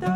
Well, 0.00 0.10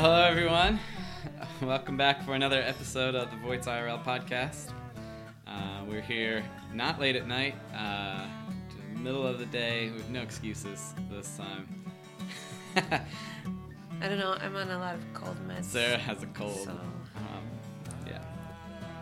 hello 0.00 0.22
everyone. 0.22 0.78
Welcome 1.60 1.96
back 1.96 2.22
for 2.22 2.34
another 2.34 2.62
episode 2.62 3.16
of 3.16 3.32
the 3.32 3.36
Voice 3.38 3.66
IRL 3.66 4.04
podcast. 4.04 4.72
Uh, 5.48 5.82
we're 5.88 6.00
here 6.00 6.44
not 6.72 7.00
late 7.00 7.16
at 7.16 7.26
night, 7.26 7.56
uh, 7.74 8.28
middle 8.94 9.26
of 9.26 9.40
the 9.40 9.46
day 9.46 9.90
with 9.90 10.08
no 10.08 10.22
excuses 10.22 10.94
this 11.10 11.36
time. 11.36 11.84
I 14.00 14.08
don't 14.08 14.18
know. 14.18 14.36
I'm 14.40 14.54
on 14.54 14.70
a 14.70 14.78
lot 14.78 14.94
of 14.94 15.14
cold 15.14 15.36
meds. 15.48 15.64
Sarah 15.64 15.98
has 15.98 16.22
a 16.22 16.26
cold. 16.26 16.60
So. 16.60 16.78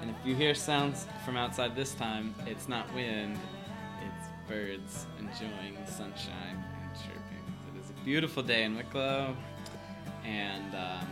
And 0.04 0.14
if 0.14 0.26
you 0.26 0.34
hear 0.34 0.54
sounds 0.54 1.06
from 1.24 1.38
outside 1.38 1.74
this 1.74 1.94
time, 1.94 2.34
it's 2.46 2.68
not 2.68 2.94
wind, 2.94 3.38
it's 4.02 4.28
birds 4.46 5.06
enjoying 5.18 5.82
the 5.82 5.90
sunshine 5.90 6.62
and 6.82 6.94
chirping. 6.94 7.44
It 7.74 7.82
is 7.82 7.88
a 7.88 8.04
beautiful 8.04 8.42
day 8.42 8.64
in 8.64 8.76
Wicklow, 8.76 9.34
and 10.22 10.74
um, 10.74 11.08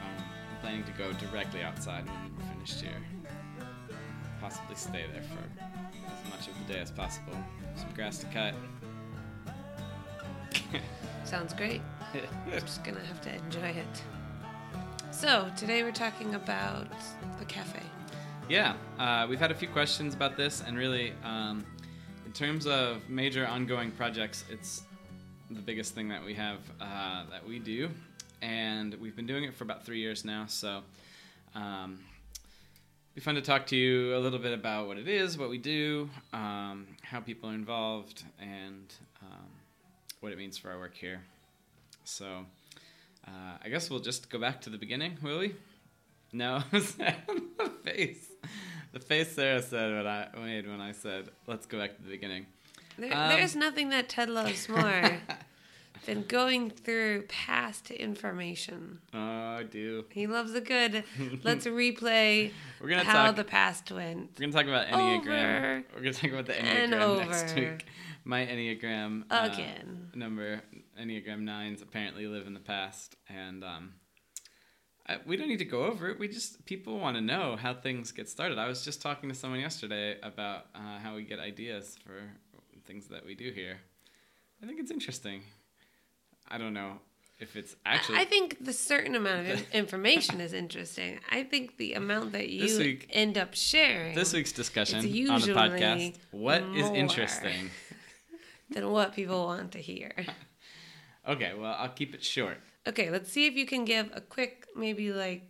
I'm 0.00 0.60
planning 0.62 0.84
to 0.84 0.92
go 0.92 1.12
directly 1.12 1.60
outside 1.60 2.06
when 2.06 2.30
we're 2.38 2.54
finished 2.54 2.80
here. 2.80 2.96
Possibly 4.40 4.76
stay 4.76 5.04
there 5.12 5.22
for 5.24 5.44
as 6.06 6.30
much 6.30 6.48
of 6.48 6.54
the 6.66 6.72
day 6.72 6.80
as 6.80 6.90
possible. 6.90 7.36
Some 7.76 7.90
grass 7.94 8.16
to 8.20 8.26
cut. 8.28 8.54
sounds 11.24 11.52
great. 11.52 11.82
I'm 12.14 12.52
just 12.60 12.82
gonna 12.84 13.04
have 13.04 13.20
to 13.20 13.34
enjoy 13.34 13.68
it. 13.68 14.02
So 15.12 15.50
today 15.56 15.82
we're 15.82 15.90
talking 15.90 16.36
about 16.36 16.86
the 17.38 17.44
cafe. 17.44 17.82
Yeah, 18.48 18.74
uh, 18.98 19.26
we've 19.28 19.40
had 19.40 19.50
a 19.50 19.54
few 19.54 19.68
questions 19.68 20.14
about 20.14 20.36
this, 20.36 20.62
and 20.64 20.78
really, 20.78 21.12
um, 21.24 21.64
in 22.24 22.32
terms 22.32 22.66
of 22.66 23.08
major 23.08 23.44
ongoing 23.46 23.90
projects, 23.90 24.44
it's 24.48 24.84
the 25.50 25.60
biggest 25.60 25.94
thing 25.96 26.08
that 26.08 26.24
we 26.24 26.32
have 26.34 26.58
uh, 26.80 27.24
that 27.28 27.46
we 27.46 27.58
do, 27.58 27.90
and 28.40 28.94
we've 28.94 29.16
been 29.16 29.26
doing 29.26 29.44
it 29.44 29.54
for 29.54 29.64
about 29.64 29.84
three 29.84 29.98
years 29.98 30.24
now. 30.24 30.46
So, 30.46 30.82
um, 31.56 31.98
it'd 32.36 33.14
be 33.16 33.20
fun 33.20 33.34
to 33.34 33.42
talk 33.42 33.66
to 33.66 33.76
you 33.76 34.16
a 34.16 34.20
little 34.20 34.38
bit 34.38 34.52
about 34.52 34.86
what 34.86 34.96
it 34.96 35.08
is, 35.08 35.36
what 35.36 35.50
we 35.50 35.58
do, 35.58 36.08
um, 36.32 36.86
how 37.02 37.18
people 37.20 37.50
are 37.50 37.54
involved, 37.54 38.22
and 38.40 38.94
um, 39.22 39.48
what 40.20 40.32
it 40.32 40.38
means 40.38 40.56
for 40.56 40.70
our 40.70 40.78
work 40.78 40.94
here. 40.94 41.20
So, 42.04 42.46
uh, 43.26 43.58
I 43.62 43.68
guess 43.68 43.90
we'll 43.90 44.00
just 44.00 44.30
go 44.30 44.38
back 44.38 44.60
to 44.62 44.70
the 44.70 44.78
beginning, 44.78 45.18
will 45.22 45.38
we? 45.40 45.54
No, 46.32 46.62
the 46.70 47.70
face, 47.84 48.30
the 48.92 49.00
face 49.00 49.32
Sarah 49.32 49.62
said 49.62 49.92
when 49.92 50.06
I 50.06 50.28
made 50.38 50.68
when 50.68 50.80
I 50.80 50.92
said, 50.92 51.28
"Let's 51.46 51.66
go 51.66 51.78
back 51.78 51.96
to 51.96 52.02
the 52.02 52.10
beginning." 52.10 52.46
There, 52.98 53.12
Um, 53.16 53.30
there's 53.30 53.56
nothing 53.56 53.88
that 53.90 54.08
Ted 54.08 54.28
loves 54.30 54.68
more 54.68 55.18
than 56.06 56.22
going 56.28 56.70
through 56.70 57.22
past 57.28 57.90
information. 57.90 59.00
Oh, 59.12 59.18
I 59.58 59.64
do. 59.64 60.04
He 60.10 60.26
loves 60.26 60.52
the 60.52 60.60
good. 60.60 61.04
Let's 61.44 61.66
replay 61.66 62.52
We're 62.80 62.88
gonna 62.88 63.04
how 63.04 63.26
talk. 63.26 63.36
the 63.36 63.44
past 63.44 63.90
went. 63.90 64.30
we're 64.38 64.46
gonna 64.48 64.52
talk 64.52 64.66
about 64.66 64.86
enneagram. 64.86 65.24
Over 65.24 65.84
We're 65.94 66.00
gonna 66.02 66.12
talk 66.12 66.30
about 66.30 66.46
the 66.46 66.52
enneagram 66.54 67.28
next 67.28 67.54
week. 67.56 67.86
My 68.24 68.44
enneagram 68.46 69.24
uh, 69.30 69.48
Again. 69.52 70.10
number 70.14 70.60
enneagram 71.00 71.40
nines 71.40 71.82
apparently 71.82 72.26
live 72.26 72.46
in 72.46 72.54
the 72.54 72.60
past, 72.60 73.16
and 73.28 73.64
um, 73.64 73.94
I, 75.06 75.18
we 75.26 75.36
don't 75.36 75.48
need 75.48 75.58
to 75.58 75.64
go 75.64 75.84
over 75.84 76.08
it. 76.08 76.18
We 76.18 76.28
just 76.28 76.64
people 76.66 76.98
want 76.98 77.16
to 77.16 77.20
know 77.20 77.56
how 77.56 77.74
things 77.74 78.12
get 78.12 78.28
started. 78.28 78.58
I 78.58 78.66
was 78.66 78.84
just 78.84 79.00
talking 79.02 79.28
to 79.28 79.34
someone 79.34 79.60
yesterday 79.60 80.18
about 80.22 80.66
uh, 80.74 80.98
how 81.02 81.14
we 81.16 81.22
get 81.22 81.38
ideas 81.38 81.96
for 82.04 82.20
things 82.86 83.08
that 83.08 83.24
we 83.24 83.34
do 83.34 83.50
here. 83.50 83.78
I 84.62 84.66
think 84.66 84.80
it's 84.80 84.90
interesting. 84.90 85.42
I 86.48 86.58
don't 86.58 86.74
know 86.74 86.98
if 87.38 87.56
it's 87.56 87.76
actually. 87.86 88.18
I 88.18 88.24
think 88.24 88.64
the 88.64 88.72
certain 88.72 89.14
amount 89.14 89.48
of 89.48 89.64
information 89.72 90.40
is 90.40 90.52
interesting. 90.52 91.20
I 91.30 91.44
think 91.44 91.76
the 91.76 91.94
amount 91.94 92.32
that 92.32 92.50
you 92.50 92.78
week- 92.78 93.08
end 93.10 93.38
up 93.38 93.54
sharing 93.54 94.14
this 94.14 94.32
week's 94.32 94.52
discussion 94.52 94.98
on 94.98 95.40
the 95.40 95.54
podcast. 95.54 96.16
What 96.30 96.62
is 96.74 96.88
interesting? 96.90 97.70
than 98.70 98.90
what 98.90 99.12
people 99.14 99.46
want 99.46 99.72
to 99.72 99.78
hear. 99.78 100.12
Okay, 101.28 101.52
well 101.58 101.74
I'll 101.78 101.88
keep 101.90 102.14
it 102.14 102.24
short. 102.24 102.58
Okay, 102.86 103.10
let's 103.10 103.30
see 103.30 103.46
if 103.46 103.54
you 103.54 103.66
can 103.66 103.84
give 103.84 104.10
a 104.14 104.20
quick, 104.20 104.66
maybe 104.74 105.12
like 105.12 105.42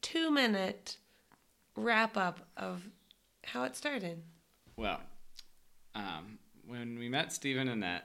two 0.00 0.30
minute 0.30 0.96
wrap 1.76 2.16
up 2.16 2.40
of 2.56 2.82
how 3.44 3.64
it 3.64 3.76
started. 3.76 4.22
Well, 4.76 5.00
um, 5.94 6.38
when 6.66 6.98
we 6.98 7.08
met 7.08 7.32
Stephen 7.32 7.68
and 7.68 7.84
Annette. 7.84 8.04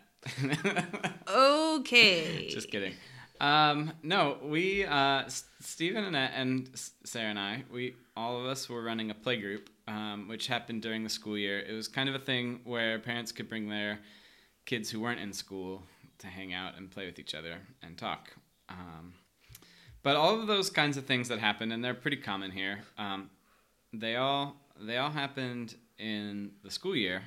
Okay. 1.30 2.48
Just 2.50 2.70
kidding. 2.70 2.94
Um, 3.42 3.94
no, 4.04 4.38
we, 4.44 4.86
uh, 4.86 5.24
S- 5.24 5.46
Stephen, 5.60 6.04
Annette, 6.04 6.32
and 6.36 6.70
S- 6.74 6.92
Sarah 7.04 7.30
and 7.30 7.40
I, 7.40 7.64
we 7.72 7.96
all 8.16 8.40
of 8.40 8.46
us 8.46 8.70
were 8.70 8.84
running 8.84 9.10
a 9.12 9.16
playgroup, 9.16 9.68
um, 9.88 10.28
which 10.28 10.48
happened 10.48 10.82
during 10.82 11.04
the 11.04 11.10
school 11.10 11.38
year. 11.38 11.60
It 11.60 11.74
was 11.74 11.88
kind 11.88 12.08
of 12.08 12.16
a 12.16 12.20
thing 12.20 12.62
where 12.64 13.00
parents 13.00 13.32
could 13.32 13.50
bring 13.50 13.68
their 13.70 14.00
kids 14.66 14.90
who 14.90 15.00
weren't 15.02 15.20
in 15.20 15.34
school 15.34 15.84
to 16.24 16.28
hang 16.28 16.54
out 16.54 16.78
and 16.78 16.90
play 16.90 17.06
with 17.06 17.20
each 17.20 17.36
other 17.36 17.58
and 17.84 17.98
talk. 17.98 18.30
Um, 18.70 19.14
but 20.02 20.16
all 20.16 20.40
of 20.40 20.48
those 20.48 20.70
kinds 20.70 20.98
of 20.98 21.06
things 21.06 21.28
that 21.28 21.40
happen, 21.40 21.72
and 21.72 21.84
they're 21.84 21.94
pretty 21.94 22.18
common 22.18 22.52
here, 22.52 22.80
um, 22.98 23.30
they 23.94 24.16
all 24.16 24.56
they 24.80 24.98
all 24.98 25.12
happened 25.12 25.76
in 26.00 26.52
the 26.64 26.72
school 26.72 26.96
year, 26.96 27.22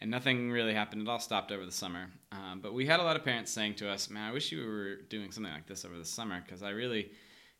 and 0.00 0.10
nothing 0.10 0.50
really 0.50 0.74
happened. 0.74 1.02
It 1.02 1.08
all 1.08 1.20
stopped 1.20 1.52
over 1.52 1.64
the 1.64 1.72
summer. 1.72 2.10
Um, 2.32 2.60
but 2.60 2.74
we 2.74 2.84
had 2.84 2.98
a 2.98 3.02
lot 3.02 3.16
of 3.16 3.24
parents 3.24 3.52
saying 3.52 3.76
to 3.76 3.88
us, 3.88 4.10
"Man, 4.10 4.28
I 4.28 4.32
wish 4.32 4.50
you 4.50 4.66
were 4.66 4.96
doing 5.08 5.30
something 5.30 5.52
like 5.52 5.66
this 5.66 5.84
over 5.84 5.96
the 5.96 6.04
summer 6.04 6.42
because 6.44 6.62
I 6.62 6.70
really 6.70 7.12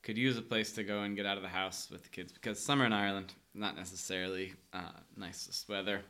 could 0.02 0.18
use 0.18 0.36
a 0.36 0.42
place 0.42 0.72
to 0.72 0.82
go 0.82 1.02
and 1.02 1.14
get 1.14 1.26
out 1.26 1.36
of 1.36 1.42
the 1.42 1.48
house 1.48 1.88
with 1.90 2.02
the 2.02 2.08
kids 2.08 2.32
because 2.32 2.58
summer 2.58 2.86
in 2.86 2.92
Ireland 2.92 3.34
not 3.54 3.76
necessarily 3.76 4.54
uh, 4.72 4.92
nicest 5.16 5.68
weather 5.68 6.02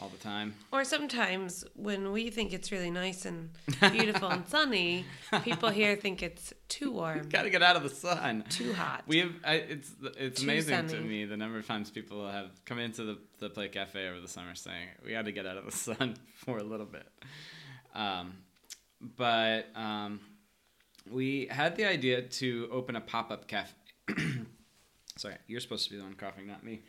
all 0.00 0.08
the 0.08 0.18
time." 0.18 0.54
Or 0.72 0.84
sometimes 0.84 1.64
when 1.74 2.12
we 2.12 2.30
think 2.30 2.52
it's 2.52 2.70
really 2.72 2.90
nice 2.90 3.24
and 3.24 3.50
beautiful 3.80 4.28
and 4.28 4.46
sunny, 4.48 5.04
people 5.42 5.70
here 5.70 5.96
think 5.96 6.22
it's 6.22 6.52
too 6.68 6.90
warm, 6.98 7.28
Got 7.28 7.42
to 7.42 7.50
get 7.50 7.62
out 7.62 7.76
of 7.76 7.82
the 7.82 7.88
sun. 7.90 8.44
too 8.48 8.72
hot. 8.72 9.02
We 9.06 9.18
have. 9.18 9.32
I, 9.44 9.54
it's 9.54 9.90
it's 10.18 10.40
Too 10.40 10.46
amazing 10.46 10.88
to 10.88 11.00
me 11.00 11.24
the 11.24 11.36
number 11.36 11.58
of 11.58 11.66
times 11.66 11.90
people 11.90 12.28
have 12.28 12.50
come 12.64 12.78
into 12.78 13.04
the 13.04 13.18
the 13.38 13.50
play 13.50 13.68
cafe 13.68 14.08
over 14.08 14.20
the 14.20 14.28
summer 14.28 14.54
saying 14.54 14.88
we 15.04 15.12
got 15.12 15.24
to 15.26 15.32
get 15.32 15.46
out 15.46 15.56
of 15.56 15.64
the 15.64 15.72
sun 15.86 16.16
for 16.34 16.58
a 16.58 16.64
little 16.64 16.86
bit. 16.86 17.06
Um, 17.94 18.34
but 19.00 19.66
um, 19.74 20.20
we 21.10 21.46
had 21.50 21.76
the 21.76 21.84
idea 21.86 22.22
to 22.22 22.68
open 22.72 22.96
a 22.96 23.00
pop 23.00 23.30
up 23.30 23.46
cafe. 23.46 23.72
Sorry, 25.18 25.36
you're 25.46 25.60
supposed 25.60 25.84
to 25.84 25.90
be 25.90 25.96
the 25.96 26.02
one 26.02 26.14
coughing, 26.14 26.46
not 26.46 26.62
me. 26.64 26.82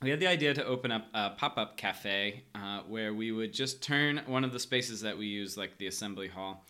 We 0.00 0.10
had 0.10 0.20
the 0.20 0.28
idea 0.28 0.54
to 0.54 0.64
open 0.64 0.92
up 0.92 1.06
a 1.12 1.30
pop 1.30 1.58
up 1.58 1.76
cafe 1.76 2.44
uh, 2.54 2.82
where 2.86 3.12
we 3.12 3.32
would 3.32 3.52
just 3.52 3.82
turn 3.82 4.22
one 4.26 4.44
of 4.44 4.52
the 4.52 4.60
spaces 4.60 5.00
that 5.00 5.18
we 5.18 5.26
use, 5.26 5.56
like 5.56 5.76
the 5.76 5.88
assembly 5.88 6.28
hall, 6.28 6.64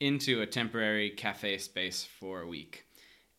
into 0.00 0.42
a 0.42 0.46
temporary 0.46 1.08
cafe 1.08 1.56
space 1.56 2.06
for 2.20 2.42
a 2.42 2.46
week. 2.46 2.84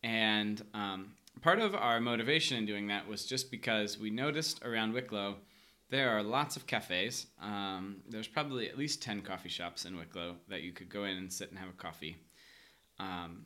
And 0.01 0.63
um, 0.73 1.11
part 1.41 1.59
of 1.59 1.75
our 1.75 2.01
motivation 2.01 2.57
in 2.57 2.65
doing 2.65 2.87
that 2.87 3.07
was 3.07 3.25
just 3.25 3.51
because 3.51 3.99
we 3.99 4.09
noticed 4.09 4.63
around 4.63 4.93
Wicklow 4.93 5.35
there 5.91 6.09
are 6.09 6.23
lots 6.23 6.55
of 6.55 6.65
cafes. 6.65 7.27
Um, 7.39 7.97
there's 8.09 8.27
probably 8.27 8.67
at 8.67 8.77
least 8.77 9.03
10 9.03 9.21
coffee 9.21 9.49
shops 9.49 9.85
in 9.85 9.95
Wicklow 9.95 10.37
that 10.49 10.63
you 10.63 10.71
could 10.71 10.89
go 10.89 11.03
in 11.03 11.17
and 11.17 11.31
sit 11.31 11.51
and 11.51 11.59
have 11.59 11.69
a 11.69 11.73
coffee. 11.73 12.17
Um, 12.99 13.45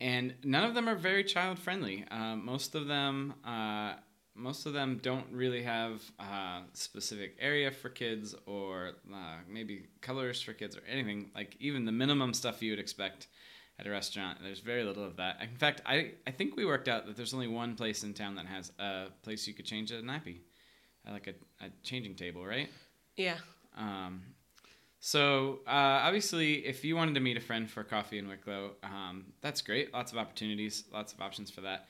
and 0.00 0.34
none 0.44 0.64
of 0.64 0.74
them 0.74 0.88
are 0.88 0.94
very 0.94 1.24
child 1.24 1.58
friendly. 1.58 2.04
Uh, 2.10 2.36
most 2.36 2.74
of 2.74 2.86
them, 2.86 3.34
uh, 3.44 3.94
most 4.34 4.66
of 4.66 4.72
them 4.72 4.98
don't 5.02 5.26
really 5.30 5.62
have 5.62 6.02
a 6.18 6.60
specific 6.72 7.36
area 7.38 7.70
for 7.70 7.88
kids 7.88 8.34
or 8.46 8.92
uh, 9.12 9.36
maybe 9.48 9.86
colors 10.00 10.40
for 10.40 10.52
kids 10.52 10.76
or 10.76 10.82
anything. 10.88 11.30
Like 11.34 11.56
even 11.60 11.84
the 11.84 11.92
minimum 11.92 12.32
stuff 12.34 12.62
you 12.62 12.72
would 12.72 12.78
expect 12.78 13.28
at 13.78 13.86
a 13.86 13.90
restaurant. 13.90 14.38
There's 14.42 14.60
very 14.60 14.84
little 14.84 15.04
of 15.04 15.16
that. 15.16 15.42
In 15.42 15.56
fact, 15.56 15.82
I, 15.84 16.12
I 16.26 16.30
think 16.30 16.56
we 16.56 16.64
worked 16.64 16.88
out 16.88 17.06
that 17.06 17.16
there's 17.16 17.34
only 17.34 17.48
one 17.48 17.74
place 17.74 18.04
in 18.04 18.14
town 18.14 18.36
that 18.36 18.46
has 18.46 18.72
a 18.78 19.06
place 19.22 19.46
you 19.46 19.54
could 19.54 19.66
change 19.66 19.90
a 19.90 19.96
nappy, 19.96 20.40
uh, 21.06 21.12
like 21.12 21.26
a, 21.26 21.64
a 21.64 21.68
changing 21.82 22.14
table, 22.14 22.44
right? 22.44 22.68
yeah. 23.16 23.36
Um, 23.76 24.22
so 25.00 25.60
uh, 25.66 26.06
obviously, 26.06 26.64
if 26.64 26.84
you 26.84 26.94
wanted 26.94 27.14
to 27.14 27.20
meet 27.20 27.36
a 27.36 27.40
friend 27.40 27.68
for 27.68 27.82
coffee 27.82 28.18
in 28.18 28.28
Wicklow, 28.28 28.72
um, 28.84 29.24
that's 29.40 29.60
great. 29.60 29.92
Lots 29.92 30.12
of 30.12 30.18
opportunities, 30.18 30.84
lots 30.92 31.12
of 31.12 31.20
options 31.20 31.50
for 31.50 31.62
that. 31.62 31.88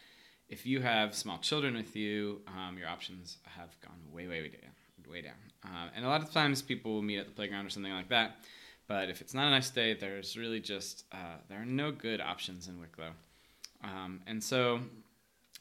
If 0.49 0.67
you 0.67 0.81
have 0.81 1.15
small 1.15 1.39
children 1.39 1.75
with 1.75 1.97
you, 1.97 2.43
um, 2.47 2.77
your 2.77 2.89
options 2.89 3.39
have 3.45 3.71
gone 3.81 3.99
way, 4.13 4.27
way, 4.27 4.43
way 4.43 4.49
down. 4.49 5.11
Way 5.11 5.23
down. 5.23 5.35
Uh, 5.65 5.89
and 5.95 6.05
a 6.05 6.09
lot 6.09 6.23
of 6.23 6.33
times, 6.33 6.63
people 6.63 6.93
will 6.93 7.03
meet 7.03 7.19
at 7.19 7.27
the 7.27 7.33
playground 7.33 7.67
or 7.67 7.71
something 7.71 7.93
like 7.93 8.09
that. 8.09 8.37
But 8.87 9.11
if 9.11 9.21
it's 9.21 9.35
not 9.35 9.47
a 9.47 9.51
nice 9.51 9.71
day, 9.71 9.95
there's 9.95 10.37
really 10.37 10.61
just 10.61 11.05
uh, 11.13 11.37
there 11.49 11.61
are 11.61 11.67
no 11.67 11.91
good 11.93 12.21
options 12.21 12.69
in 12.69 12.81
Wicklow. 12.81 13.11
Um, 13.83 14.21
and 14.27 14.43
so 14.43 14.81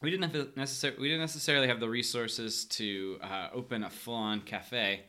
we 0.02 0.10
didn't 0.10 0.34
have 0.34 0.48
necessar- 0.56 0.98
we 0.98 1.08
didn't 1.08 1.22
necessarily 1.22 1.68
have 1.68 1.80
the 1.80 1.90
resources 1.90 2.66
to 2.66 3.20
uh, 3.22 3.50
open 3.54 3.84
a 3.84 3.90
full-on 3.90 4.42
cafe, 4.42 5.02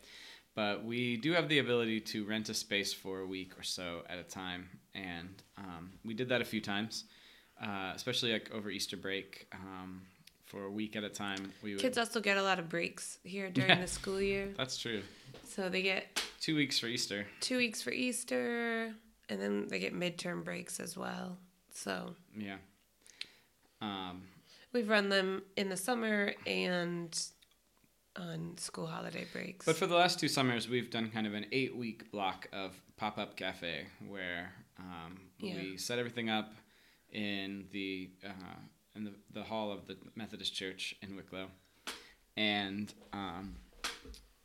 but 0.55 0.85
we 0.85 1.17
do 1.17 1.33
have 1.33 1.49
the 1.49 1.59
ability 1.59 2.01
to 2.01 2.25
rent 2.25 2.49
a 2.49 2.55
space 2.55 2.93
for 2.93 3.21
a 3.21 3.27
week 3.27 3.59
or 3.59 3.63
so 3.63 4.03
at 4.09 4.19
a 4.19 4.23
time, 4.23 4.69
and 4.95 5.43
um, 5.57 5.93
we 6.05 6.15
did 6.15 6.29
that 6.29 6.41
a 6.41 6.45
few 6.45 6.61
times, 6.61 7.05
uh, 7.63 7.93
especially 7.95 8.33
like 8.33 8.51
over 8.53 8.71
Easter 8.71 8.97
break. 8.97 9.47
Um, 9.55 10.03
for 10.47 10.65
a 10.65 10.71
week 10.71 10.97
at 10.97 11.05
a 11.05 11.09
time, 11.09 11.51
we 11.63 11.73
would. 11.73 11.81
Kids 11.81 11.97
also 11.97 12.21
get 12.21 12.37
a 12.37 12.43
lot 12.43 12.59
of 12.59 12.69
breaks 12.69 13.19
here 13.25 13.49
during 13.49 13.71
Yeah. 13.71 13.81
the 13.81 13.87
school 13.87 14.21
year. 14.21 14.49
That's 14.59 14.77
true. 14.77 15.01
So 15.49 15.71
they 15.71 15.81
get 15.81 16.23
Two 16.43 16.55
weeks 16.57 16.79
for 16.79 16.89
Easter. 16.89 17.27
two 17.41 17.57
weeks 17.57 17.81
for 17.81 17.91
Easter, 17.91 18.93
and 19.31 19.41
then 19.41 19.69
they 19.69 19.79
get 19.79 19.95
midterm 19.95 20.45
breaks 20.45 20.79
as 20.79 20.95
well. 20.97 21.39
So 21.73 22.15
Yeah. 22.37 22.57
Um, 23.81 24.23
we've 24.73 24.89
run 24.89 25.09
them 25.09 25.43
in 25.57 25.69
the 25.69 25.77
summer 25.77 26.35
and 26.47 27.19
on 28.17 28.57
school 28.59 28.87
holiday 28.87 29.27
breaks. 29.33 29.65
But 29.65 29.77
for 29.77 29.87
the 29.87 29.95
last 29.97 30.21
two 30.21 30.29
summers, 30.29 30.69
we've 30.69 30.91
done 30.91 31.11
kind 31.11 31.27
of 31.27 31.35
an 31.35 31.47
eight 31.53 31.75
week 31.75 32.11
block 32.13 32.47
of 32.53 32.73
pop 32.97 33.17
up 33.19 33.37
cafe 33.37 33.87
where 34.07 34.53
um, 34.79 35.19
Yeah. 35.39 35.55
we 35.57 35.77
set 35.79 35.99
everything 35.99 36.29
up 36.29 36.53
in 37.13 37.67
the 37.73 38.11
uh, 38.25 38.59
in 38.97 39.05
the, 39.05 39.13
the 39.33 39.43
hall 39.43 39.71
of 39.71 39.87
the 39.87 39.97
Methodist 40.15 40.55
Church 40.55 40.95
in 41.03 41.17
Wicklow, 41.17 41.47
and 42.37 42.93
um, 43.13 43.55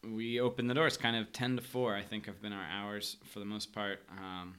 we 0.03 0.39
open 0.39 0.67
the 0.67 0.73
doors 0.73 0.97
kind 0.97 1.15
of 1.15 1.31
ten 1.31 1.55
to 1.55 1.61
four. 1.61 1.95
I 1.95 2.03
think 2.03 2.25
have 2.25 2.41
been 2.41 2.53
our 2.53 2.65
hours 2.71 3.17
for 3.25 3.39
the 3.39 3.45
most 3.45 3.73
part, 3.73 4.01
um, 4.11 4.55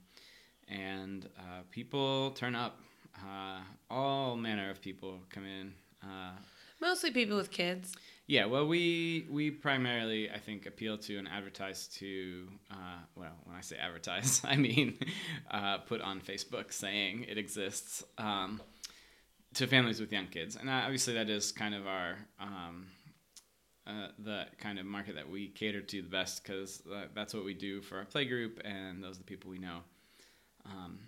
and 0.69 1.29
uh, 1.39 1.63
people 1.71 2.31
turn 2.33 2.55
up. 2.55 2.81
Uh, 3.17 3.61
all 3.91 4.37
manner 4.37 4.71
of 4.71 4.81
people 4.81 5.19
come 5.29 5.45
in. 5.45 5.73
Uh, 6.03 6.33
Mostly 6.81 7.11
people 7.11 7.37
with 7.37 7.51
kids. 7.51 7.95
Yeah, 8.29 8.45
well, 8.45 8.69
we 8.69 9.27
we 9.31 9.51
primarily 9.51 10.31
I 10.31 10.39
think 10.39 10.67
appeal 10.67 10.99
to 10.99 11.17
and 11.17 11.27
advertise 11.27 11.89
to. 11.99 12.47
Uh, 12.71 12.99
well, 13.17 13.33
when 13.45 13.57
I 13.57 13.63
say 13.63 13.77
advertise, 13.79 14.43
I 14.45 14.57
mean 14.57 14.99
uh, 15.51 15.79
put 15.79 16.03
on 16.03 16.21
Facebook 16.21 16.71
saying 16.71 17.25
it 17.27 17.39
exists 17.39 18.05
um, 18.19 18.61
to 19.55 19.67
families 19.67 19.99
with 19.99 20.13
young 20.13 20.27
kids, 20.27 20.57
and 20.57 20.69
uh, 20.69 20.83
obviously 20.85 21.15
that 21.15 21.31
is 21.31 21.53
kind 21.53 21.75
of 21.75 21.87
our 21.87 22.19
um, 22.39 22.89
uh, 23.87 24.09
the 24.19 24.45
kind 24.59 24.79
of 24.79 24.85
market 24.85 25.15
that 25.15 25.31
we 25.31 25.49
cater 25.49 25.81
to 25.81 26.03
the 26.03 26.09
best 26.09 26.43
because 26.43 26.83
uh, 26.95 27.05
that's 27.15 27.33
what 27.33 27.47
we 27.47 27.55
do 27.55 27.81
for 27.81 27.97
our 27.97 28.05
play 28.05 28.27
group, 28.27 28.61
and 28.63 29.03
those 29.03 29.17
are 29.17 29.21
the 29.21 29.25
people 29.25 29.51
we 29.51 29.59
know. 29.59 29.79
Um, 30.67 30.99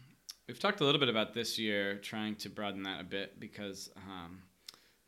we've 0.48 0.58
talked 0.58 0.80
a 0.80 0.84
little 0.84 1.00
bit 1.00 1.10
about 1.10 1.34
this 1.34 1.58
year 1.58 1.96
trying 1.96 2.36
to 2.36 2.48
broaden 2.48 2.82
that 2.84 3.02
a 3.02 3.04
bit 3.04 3.38
because. 3.38 3.90
Um, 3.94 4.44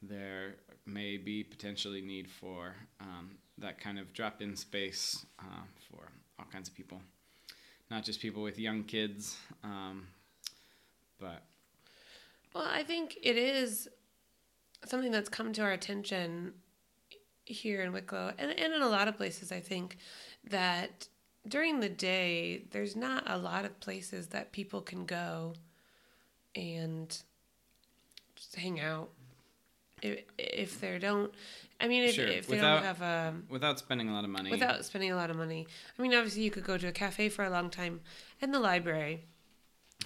there 0.04 0.56
may 0.86 1.16
be 1.16 1.44
potentially 1.44 2.00
need 2.00 2.28
for 2.28 2.74
um, 3.00 3.30
that 3.58 3.80
kind 3.80 3.98
of 3.98 4.12
drop-in 4.12 4.56
space 4.56 5.24
uh, 5.38 5.62
for 5.88 6.10
all 6.38 6.46
kinds 6.50 6.68
of 6.68 6.74
people, 6.74 7.00
not 7.90 8.04
just 8.04 8.20
people 8.20 8.42
with 8.42 8.58
young 8.58 8.82
kids, 8.84 9.36
um, 9.62 10.06
but 11.20 11.42
Well, 12.54 12.66
I 12.68 12.82
think 12.82 13.16
it 13.22 13.36
is 13.36 13.88
something 14.84 15.12
that's 15.12 15.28
come 15.28 15.52
to 15.52 15.62
our 15.62 15.72
attention 15.72 16.54
here 17.44 17.82
in 17.82 17.92
Wicklow 17.92 18.32
and, 18.38 18.50
and 18.50 18.72
in 18.72 18.82
a 18.82 18.88
lot 18.88 19.08
of 19.08 19.16
places, 19.16 19.52
I 19.52 19.60
think, 19.60 19.98
that 20.50 21.08
during 21.46 21.80
the 21.80 21.88
day, 21.88 22.64
there's 22.70 22.96
not 22.96 23.24
a 23.26 23.36
lot 23.36 23.64
of 23.64 23.78
places 23.80 24.28
that 24.28 24.52
people 24.52 24.80
can 24.80 25.04
go 25.06 25.54
and 26.54 27.08
just 28.36 28.56
hang 28.56 28.80
out. 28.80 29.10
If, 30.02 30.20
if 30.38 30.80
they 30.80 30.98
don't, 30.98 31.32
I 31.80 31.88
mean, 31.88 32.04
if, 32.04 32.14
Sure, 32.14 32.26
if 32.26 32.46
they 32.46 32.56
without- 32.56 32.74
don't 32.76 32.84
have 32.84 33.02
a 33.02 33.34
without 33.48 33.78
spending 33.78 34.08
a 34.08 34.12
lot 34.12 34.24
of 34.24 34.30
money. 34.30 34.50
without 34.50 34.84
spending 34.84 35.10
a 35.12 35.16
lot 35.16 35.30
of 35.30 35.36
money. 35.36 35.66
I 35.98 36.02
mean, 36.02 36.12
obviously, 36.14 36.42
you 36.42 36.50
could 36.50 36.64
go 36.64 36.76
to 36.78 36.88
a 36.88 36.92
cafe 36.92 37.28
for 37.28 37.44
a 37.44 37.50
long 37.50 37.70
time, 37.70 38.00
and 38.40 38.52
the 38.52 38.60
library, 38.60 39.24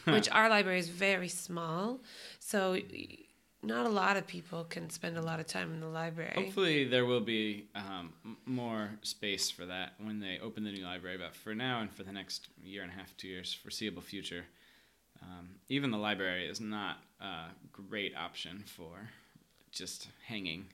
which 0.04 0.28
our 0.30 0.48
library 0.48 0.78
is 0.78 0.88
very 0.88 1.28
small, 1.28 2.00
so 2.38 2.78
not 3.62 3.86
a 3.86 3.88
lot 3.88 4.16
of 4.16 4.26
people 4.26 4.64
can 4.64 4.88
spend 4.90 5.16
a 5.16 5.22
lot 5.22 5.40
of 5.40 5.46
time 5.46 5.72
in 5.72 5.80
the 5.80 5.88
library. 5.88 6.32
Hopefully, 6.34 6.84
there 6.84 7.04
will 7.04 7.20
be 7.20 7.66
um, 7.74 8.12
more 8.44 8.90
space 9.02 9.50
for 9.50 9.66
that 9.66 9.94
when 9.98 10.20
they 10.20 10.38
open 10.40 10.62
the 10.62 10.70
new 10.72 10.84
library. 10.84 11.16
But 11.16 11.34
for 11.34 11.54
now 11.54 11.80
and 11.80 11.90
for 11.90 12.02
the 12.04 12.12
next 12.12 12.48
year 12.62 12.82
and 12.82 12.90
a 12.92 12.94
half, 12.94 13.16
two 13.16 13.28
years, 13.28 13.52
foreseeable 13.52 14.02
future, 14.02 14.44
um, 15.22 15.48
even 15.68 15.90
the 15.90 15.98
library 15.98 16.46
is 16.46 16.60
not 16.60 16.98
a 17.20 17.46
great 17.72 18.14
option 18.16 18.62
for 18.66 19.08
just 19.76 20.08
hanging. 20.26 20.66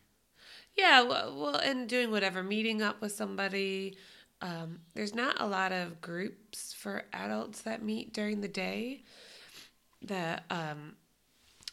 Yeah, 0.76 1.02
well, 1.02 1.34
well, 1.37 1.56
and 1.56 1.88
doing 1.88 2.10
whatever, 2.10 2.43
meeting 2.43 2.81
up 2.81 3.00
with 3.00 3.12
somebody. 3.12 3.96
Um, 4.40 4.81
there's 4.94 5.14
not 5.14 5.40
a 5.40 5.46
lot 5.46 5.72
of 5.72 6.00
groups 6.00 6.72
for 6.72 7.04
adults 7.12 7.62
that 7.62 7.82
meet 7.82 8.14
during 8.14 8.40
the 8.40 8.49
day. 8.49 9.02
That 10.02 10.44
um, 10.50 10.94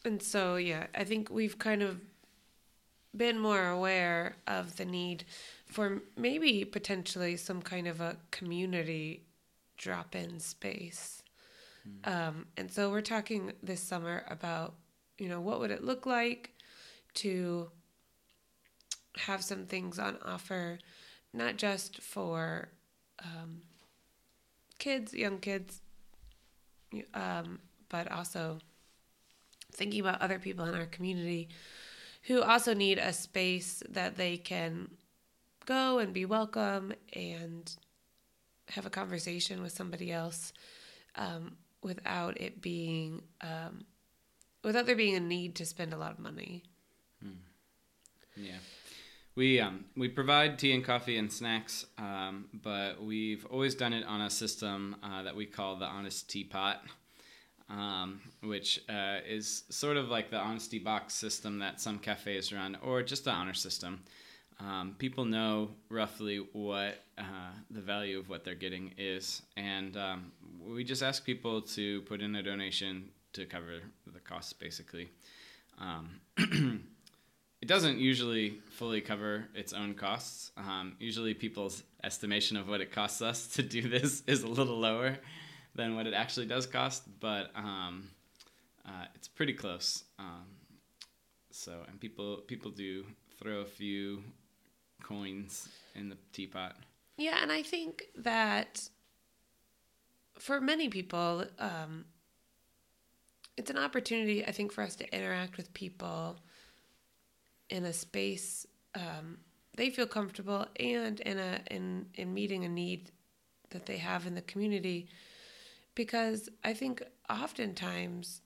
and 0.03 0.21
so 0.21 0.55
yeah, 0.55 0.87
I 0.93 1.03
think 1.03 1.29
we've 1.29 1.57
kind 1.57 1.81
of 1.81 2.01
been 3.15 3.39
more 3.39 3.69
aware 3.69 4.35
of 4.45 4.75
the 4.77 4.85
need 4.85 5.23
for 5.65 6.01
maybe 6.15 6.63
potentially 6.65 7.37
some 7.37 7.61
kind 7.61 7.87
of 7.87 8.01
a 8.01 8.17
community 8.31 9.23
drop-in 9.77 10.39
space. 10.39 11.23
Um, 12.03 12.45
and 12.55 12.71
so 12.71 12.91
we're 12.91 13.01
talking 13.01 13.53
this 13.63 13.81
summer 13.81 14.23
about 14.29 14.75
you 15.17 15.27
know 15.27 15.41
what 15.41 15.59
would 15.59 15.71
it 15.71 15.83
look 15.83 16.05
like 16.05 16.51
to 17.19 17.69
have 19.17 19.43
some 19.43 19.65
things 19.65 19.99
on 19.99 20.17
offer, 20.23 20.79
not 21.33 21.57
just 21.57 22.01
for 22.01 22.69
um, 23.23 23.61
kids, 24.77 25.13
young 25.13 25.39
kids, 25.39 25.81
um, 27.13 27.59
but 27.89 28.11
also 28.11 28.59
thinking 29.71 30.01
about 30.01 30.21
other 30.21 30.39
people 30.39 30.65
in 30.65 30.73
our 30.73 30.85
community 30.85 31.49
who 32.23 32.41
also 32.41 32.73
need 32.73 32.97
a 32.97 33.13
space 33.13 33.83
that 33.89 34.17
they 34.17 34.37
can 34.37 34.89
go 35.65 35.99
and 35.99 36.13
be 36.13 36.25
welcome 36.25 36.93
and 37.13 37.75
have 38.69 38.85
a 38.85 38.89
conversation 38.89 39.61
with 39.61 39.71
somebody 39.71 40.11
else 40.11 40.53
um, 41.15 41.55
without 41.81 42.39
it 42.39 42.61
being 42.61 43.21
um, 43.41 43.85
without 44.63 44.85
there 44.85 44.95
being 44.95 45.15
a 45.15 45.19
need 45.19 45.55
to 45.55 45.65
spend 45.65 45.93
a 45.93 45.97
lot 45.97 46.11
of 46.11 46.19
money. 46.19 46.63
Yeah. 48.35 48.57
We 49.35 49.59
um, 49.61 49.85
we 49.95 50.09
provide 50.09 50.59
tea 50.59 50.73
and 50.73 50.83
coffee 50.83 51.17
and 51.17 51.31
snacks, 51.31 51.85
um, 51.97 52.49
but 52.53 53.01
we've 53.01 53.45
always 53.45 53.75
done 53.75 53.93
it 53.93 54.05
on 54.05 54.21
a 54.21 54.29
system 54.29 54.97
uh, 55.01 55.23
that 55.23 55.35
we 55.35 55.45
call 55.45 55.77
the 55.77 55.85
Honest 55.85 56.29
Teapot, 56.29 56.81
um, 57.69 58.19
which 58.43 58.81
uh, 58.89 59.19
is 59.25 59.63
sort 59.69 59.97
of 59.97 60.09
like 60.09 60.29
the 60.29 60.37
Honesty 60.37 60.79
Box 60.79 61.13
system 61.13 61.59
that 61.59 61.79
some 61.79 61.99
cafes 61.99 62.51
run, 62.51 62.77
or 62.83 63.01
just 63.01 63.23
the 63.23 63.31
honor 63.31 63.53
system. 63.53 64.03
Um, 64.59 64.95
people 64.97 65.23
know 65.23 65.69
roughly 65.87 66.45
what 66.51 66.95
uh, 67.17 67.53
the 67.71 67.79
value 67.79 68.19
of 68.19 68.27
what 68.27 68.43
they're 68.43 68.55
getting 68.55 68.93
is, 68.97 69.41
and 69.55 69.95
um, 69.95 70.33
we 70.59 70.83
just 70.83 71.01
ask 71.01 71.23
people 71.23 71.61
to 71.61 72.01
put 72.01 72.21
in 72.21 72.35
a 72.35 72.43
donation 72.43 73.05
to 73.33 73.45
cover 73.45 73.79
the 74.11 74.19
costs, 74.19 74.51
basically. 74.51 75.07
It 77.61 77.67
doesn't 77.67 77.97
usually 77.97 78.61
fully 78.71 79.01
cover 79.01 79.47
its 79.53 79.73
own 79.73 79.93
costs. 79.93 80.51
Um, 80.55 80.95
usually, 80.99 81.33
people's 81.33 81.83
estimation 82.03 82.55
of 82.55 82.69
what 82.69 82.79
it 82.79 82.91
costs 82.91 83.21
us 83.21 83.47
to 83.55 83.63
do 83.63 83.87
this 83.87 84.23
is 84.27 84.43
a 84.43 84.47
little 84.47 84.77
lower 84.77 85.17
than 85.75 85.95
what 85.95 86.07
it 86.07 86.13
actually 86.13 86.45
does 86.45 86.65
cost, 86.65 87.03
but 87.19 87.51
um, 87.55 88.09
uh, 88.85 89.05
it's 89.15 89.27
pretty 89.27 89.53
close. 89.53 90.03
Um, 90.17 90.45
so, 91.51 91.79
and 91.89 91.99
people 91.99 92.37
people 92.47 92.71
do 92.71 93.05
throw 93.39 93.59
a 93.59 93.65
few 93.65 94.23
coins 95.03 95.67
in 95.95 96.09
the 96.09 96.17
teapot. 96.31 96.75
Yeah, 97.17 97.39
and 97.41 97.51
I 97.51 97.63
think 97.63 98.03
that 98.15 98.87
for 100.37 100.61
many 100.61 100.87
people, 100.87 101.45
um, 101.59 102.05
it's 103.57 103.69
an 103.69 103.77
opportunity, 103.77 104.45
I 104.45 104.51
think, 104.53 104.71
for 104.71 104.81
us 104.81 104.95
to 104.97 105.15
interact 105.15 105.57
with 105.57 105.73
people 105.73 106.37
in 107.69 107.85
a 107.85 107.93
space 107.93 108.65
um, 108.95 109.37
they 109.75 109.89
feel 109.89 110.07
comfortable 110.07 110.65
and 110.77 111.21
in 111.21 111.39
a 111.39 111.59
in 111.71 112.07
in 112.15 112.33
meeting 112.33 112.65
a 112.65 112.69
need 112.69 113.11
that 113.69 113.85
they 113.85 113.97
have 113.97 114.27
in 114.27 114.35
the 114.35 114.41
community. 114.41 115.07
Because 115.95 116.49
I 116.63 116.73
think 116.73 117.01
oftentimes 117.29 118.41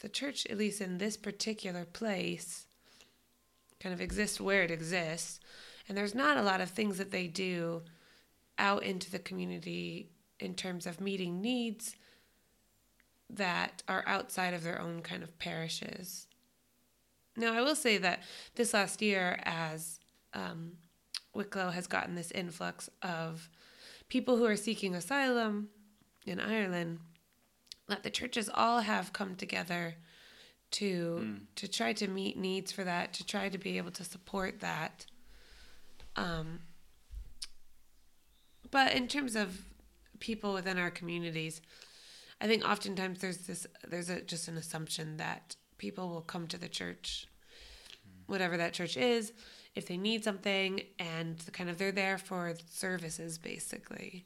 the 0.00 0.08
church, 0.08 0.46
at 0.46 0.58
least 0.58 0.80
in 0.80 0.98
this 0.98 1.16
particular 1.16 1.84
place, 1.84 2.66
kind 3.80 3.92
of 3.92 4.00
exists 4.00 4.40
where 4.40 4.62
it 4.62 4.70
exists. 4.70 5.40
And 5.88 5.98
there's 5.98 6.14
not 6.14 6.36
a 6.36 6.42
lot 6.42 6.60
of 6.60 6.70
things 6.70 6.98
that 6.98 7.10
they 7.10 7.26
do 7.26 7.82
out 8.58 8.82
into 8.84 9.10
the 9.10 9.18
community 9.18 10.10
in 10.38 10.54
terms 10.54 10.86
of 10.86 11.00
meeting 11.00 11.40
needs 11.40 11.96
that 13.28 13.82
are 13.88 14.04
outside 14.06 14.54
of 14.54 14.62
their 14.62 14.80
own 14.80 15.02
kind 15.02 15.22
of 15.22 15.38
parishes. 15.38 16.26
Now, 17.36 17.54
I 17.54 17.62
will 17.62 17.74
say 17.74 17.98
that 17.98 18.22
this 18.56 18.74
last 18.74 19.00
year, 19.00 19.40
as 19.44 20.00
um, 20.34 20.72
Wicklow 21.34 21.70
has 21.70 21.86
gotten 21.86 22.14
this 22.14 22.30
influx 22.32 22.90
of 23.02 23.48
people 24.08 24.36
who 24.36 24.44
are 24.44 24.56
seeking 24.56 24.94
asylum 24.94 25.68
in 26.26 26.38
Ireland, 26.38 27.00
that 27.88 28.02
the 28.02 28.10
churches 28.10 28.50
all 28.52 28.80
have 28.80 29.12
come 29.12 29.34
together 29.34 29.96
to 30.72 31.18
Mm. 31.22 31.40
to 31.56 31.68
try 31.68 31.92
to 31.92 32.08
meet 32.08 32.36
needs 32.38 32.72
for 32.72 32.84
that, 32.84 33.12
to 33.14 33.26
try 33.26 33.48
to 33.50 33.58
be 33.58 33.76
able 33.76 33.90
to 33.92 34.04
support 34.04 34.60
that. 34.60 35.06
Um, 36.16 36.60
but 38.70 38.92
in 38.94 39.08
terms 39.08 39.36
of 39.36 39.62
people 40.18 40.54
within 40.54 40.78
our 40.78 40.90
communities, 40.90 41.60
I 42.40 42.46
think 42.46 42.64
oftentimes 42.64 43.20
there's 43.20 43.38
this 43.46 43.66
there's 43.86 44.08
a, 44.08 44.22
just 44.22 44.48
an 44.48 44.56
assumption 44.56 45.16
that 45.18 45.56
people 45.82 46.08
will 46.08 46.22
come 46.22 46.46
to 46.46 46.56
the 46.56 46.68
church, 46.68 47.26
whatever 48.26 48.56
that 48.56 48.72
church 48.72 48.96
is, 48.96 49.32
if 49.74 49.84
they 49.88 49.96
need 49.96 50.22
something, 50.22 50.80
and 51.00 51.44
kind 51.52 51.68
of 51.68 51.76
they're 51.76 51.90
there 51.90 52.18
for 52.18 52.54
services 52.70 53.36
basically, 53.36 54.24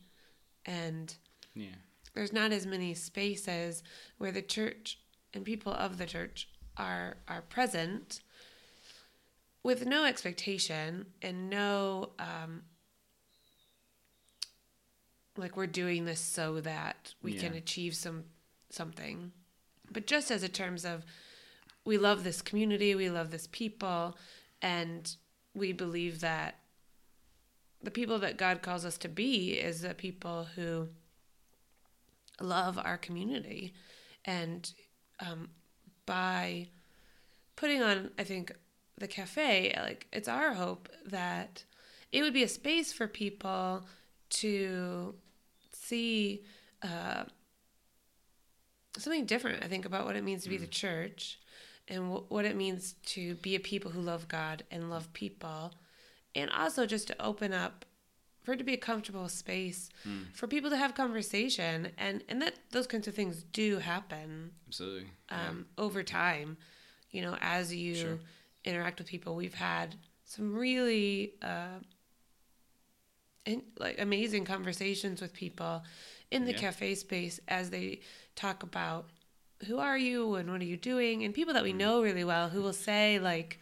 and 0.66 1.16
Yeah. 1.54 1.76
there's 2.12 2.34
not 2.34 2.52
as 2.52 2.66
many 2.66 2.92
spaces 2.92 3.82
where 4.18 4.32
the 4.32 4.42
church 4.42 4.98
and 5.32 5.46
people 5.46 5.72
of 5.72 5.96
the 5.96 6.04
church 6.04 6.46
are 6.76 7.16
are 7.26 7.40
present 7.40 8.20
with 9.62 9.86
no 9.86 10.04
expectation 10.04 11.06
and 11.22 11.48
no 11.48 12.10
um 12.18 12.64
like 15.38 15.56
we're 15.56 15.66
doing 15.66 16.04
this 16.04 16.20
so 16.20 16.60
that 16.60 17.14
we 17.22 17.32
can 17.32 17.54
achieve 17.54 17.94
some 17.96 18.25
something. 18.70 19.32
But 19.90 20.06
just 20.06 20.30
as 20.30 20.42
a 20.42 20.48
terms 20.48 20.84
of 20.84 21.04
we 21.87 21.97
love 21.97 22.23
this 22.23 22.43
community 22.43 22.95
we 22.95 23.09
love 23.09 23.31
this 23.31 23.49
people 23.50 24.16
and 24.61 25.16
we 25.55 25.73
believe 25.73 26.21
that 26.21 26.59
the 27.83 27.90
people 27.90 28.19
that 28.19 28.37
god 28.37 28.61
calls 28.61 28.85
us 28.85 28.99
to 28.99 29.09
be 29.09 29.52
is 29.52 29.81
the 29.81 29.95
people 29.95 30.49
who 30.55 30.88
love 32.40 32.78
our 32.78 32.99
community. 32.99 33.73
And 34.25 34.71
um, 35.21 35.49
by 36.05 36.69
putting 37.57 37.83
on 37.83 38.11
i 38.19 38.23
think 38.23 38.52
the 38.99 39.09
cafe 39.09 39.75
like 39.83 40.07
it's 40.12 40.28
our 40.28 40.52
hope 40.52 40.88
that 41.07 41.64
it 42.12 42.23
would 42.23 42.35
be 42.35 42.43
a 42.43 42.49
space 42.49 42.93
for 42.93 43.09
people 43.09 43.83
to 44.28 45.14
see 45.73 46.45
uh, 46.83 47.25
something 48.99 49.25
different 49.25 49.64
i 49.64 49.66
think 49.66 49.87
about 49.87 50.05
what 50.05 50.16
it 50.16 50.23
means 50.23 50.45
to 50.45 50.50
be 50.50 50.59
the 50.59 50.66
church 50.66 51.40
and 51.88 51.99
w- 52.11 52.25
what 52.28 52.45
it 52.45 52.57
means 52.57 52.95
to 53.05 53.35
be 53.37 53.55
a 53.55 53.61
people 53.61 53.90
who 53.90 54.00
love 54.00 54.28
god 54.28 54.62
and 54.71 54.90
love 54.90 55.12
people 55.12 55.73
and 56.35 56.50
also 56.50 56.87
just 56.87 57.07
to 57.09 57.23
open 57.23 57.52
up 57.52 57.85
for 58.43 58.52
it 58.52 58.59
to 58.59 58.64
be 58.64 58.75
a 58.75 58.78
comfortable 58.78 59.28
space 59.28 59.88
for 60.35 60.47
people 60.47 60.71
to 60.71 60.76
have 60.76 60.95
conversation 60.95 61.88
and 61.99 62.23
and 62.28 62.40
that 62.43 62.55
those 62.71 62.87
kinds 62.87 63.09
of 63.09 63.14
things 63.14 63.43
do 63.52 63.78
happen 63.78 64.52
Absolutely. 64.69 65.09
Yeah. 65.31 65.49
um, 65.49 65.66
over 65.78 66.02
time 66.02 66.57
you 67.11 67.23
know 67.23 67.37
as 67.40 67.75
you 67.75 67.95
Sure. 67.95 68.19
interact 68.64 68.99
with 68.99 69.09
people 69.09 69.35
we've 69.37 69.55
had 69.55 69.97
some 70.25 70.55
really 70.55 71.35
uh, 71.43 71.78
in, 73.45 73.62
like 73.78 74.00
amazing 74.00 74.45
conversations 74.45 75.21
with 75.21 75.33
people 75.33 75.83
in 76.31 76.45
the 76.45 76.52
Yeah. 76.52 76.59
cafe 76.59 76.95
space 76.97 77.38
as 77.49 77.71
they 77.71 78.00
talk 78.35 78.62
about 78.62 79.09
who 79.66 79.78
are 79.78 79.96
you 79.98 80.34
and 80.34 80.50
what 80.50 80.60
are 80.60 80.64
you 80.64 80.76
doing 80.76 81.25
and 81.25 81.34
people 81.34 81.54
that 81.54 81.62
Mm. 81.62 81.70
we 81.70 81.72
know 81.72 82.02
really 82.02 82.25
well 82.25 82.48
who 82.50 82.60
will 82.62 82.72
say 82.75 83.18
like 83.18 83.58